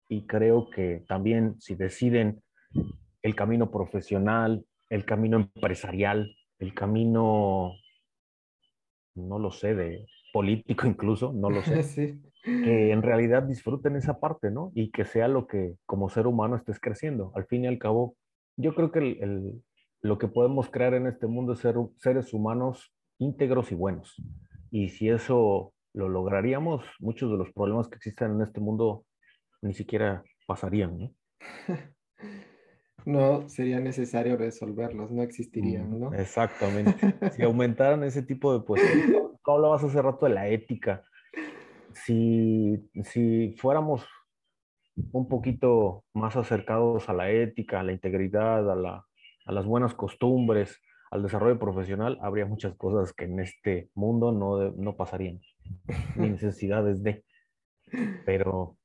y 0.08 0.26
creo 0.26 0.70
que 0.70 1.04
también 1.06 1.60
si 1.60 1.74
deciden 1.74 2.42
el 3.20 3.36
camino 3.36 3.70
profesional, 3.70 4.64
el 4.92 5.06
camino 5.06 5.38
empresarial, 5.38 6.36
el 6.58 6.74
camino, 6.74 7.72
no 9.14 9.38
lo 9.38 9.50
sé, 9.50 9.74
de 9.74 10.06
político 10.34 10.86
incluso, 10.86 11.32
no 11.32 11.48
lo 11.48 11.62
sé, 11.62 12.20
que 12.44 12.92
en 12.92 13.00
realidad 13.00 13.42
disfruten 13.42 13.96
esa 13.96 14.20
parte, 14.20 14.50
¿no? 14.50 14.70
Y 14.74 14.90
que 14.90 15.06
sea 15.06 15.28
lo 15.28 15.46
que 15.46 15.76
como 15.86 16.10
ser 16.10 16.26
humano 16.26 16.56
estés 16.56 16.78
creciendo. 16.78 17.32
Al 17.34 17.46
fin 17.46 17.64
y 17.64 17.68
al 17.68 17.78
cabo, 17.78 18.16
yo 18.56 18.74
creo 18.74 18.92
que 18.92 18.98
el, 18.98 19.62
lo 20.02 20.18
que 20.18 20.28
podemos 20.28 20.68
crear 20.68 20.92
en 20.92 21.06
este 21.06 21.26
mundo 21.26 21.54
es 21.54 21.60
ser 21.60 21.76
seres 21.96 22.34
humanos 22.34 22.94
íntegros 23.18 23.72
y 23.72 23.74
buenos. 23.74 24.22
Y 24.70 24.90
si 24.90 25.08
eso 25.08 25.72
lo 25.94 26.10
lograríamos, 26.10 26.84
muchos 27.00 27.30
de 27.30 27.38
los 27.38 27.50
problemas 27.52 27.88
que 27.88 27.96
existen 27.96 28.32
en 28.32 28.42
este 28.42 28.60
mundo 28.60 29.06
ni 29.62 29.72
siquiera 29.72 30.22
pasarían, 30.46 30.98
¿no? 30.98 31.14
No 33.04 33.48
sería 33.48 33.80
necesario 33.80 34.36
resolverlos, 34.36 35.10
no 35.10 35.22
existirían, 35.22 35.98
¿no? 35.98 36.12
Exactamente. 36.12 37.14
si 37.32 37.42
aumentaran 37.42 38.04
ese 38.04 38.22
tipo 38.22 38.52
de 38.52 38.64
pues, 38.64 38.82
¿cómo 39.42 39.56
hablabas 39.56 39.84
hace 39.84 40.00
rato 40.00 40.26
de 40.26 40.34
la 40.34 40.48
ética? 40.48 41.04
Si, 41.92 42.88
si 43.04 43.54
fuéramos 43.58 44.06
un 45.12 45.28
poquito 45.28 46.04
más 46.12 46.36
acercados 46.36 47.08
a 47.08 47.12
la 47.12 47.30
ética, 47.30 47.80
a 47.80 47.82
la 47.82 47.92
integridad, 47.92 48.70
a 48.70 48.74
la, 48.74 49.06
a 49.46 49.52
las 49.52 49.66
buenas 49.66 49.94
costumbres, 49.94 50.80
al 51.12 51.22
desarrollo 51.22 51.58
profesional, 51.58 52.18
habría 52.22 52.46
muchas 52.46 52.74
cosas 52.74 53.12
que 53.12 53.24
en 53.24 53.38
este 53.40 53.90
mundo 53.94 54.32
no, 54.32 54.70
no 54.72 54.96
pasarían, 54.96 55.40
ni 56.16 56.30
necesidades 56.30 57.02
de. 57.02 57.24
Pero, 58.24 58.78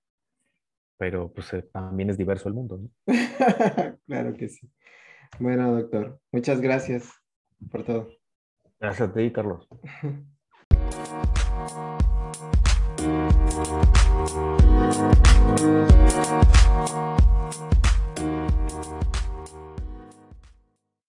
pero 0.98 1.32
pues 1.32 1.54
eh, 1.54 1.64
también 1.72 2.10
es 2.10 2.18
diverso 2.18 2.50
el 2.50 2.56
mundo, 2.56 2.78
¿no? 2.78 2.90
claro 4.08 4.34
que 4.36 4.50
sí. 4.50 4.70
Bueno, 5.40 5.76
doctor, 5.76 6.20
muchas 6.32 6.62
gracias 6.62 7.12
por 7.72 7.84
todo. 7.84 8.10
Gracias 8.80 9.10
a 9.10 9.14
ti, 9.14 9.32
Carlos. 9.32 9.68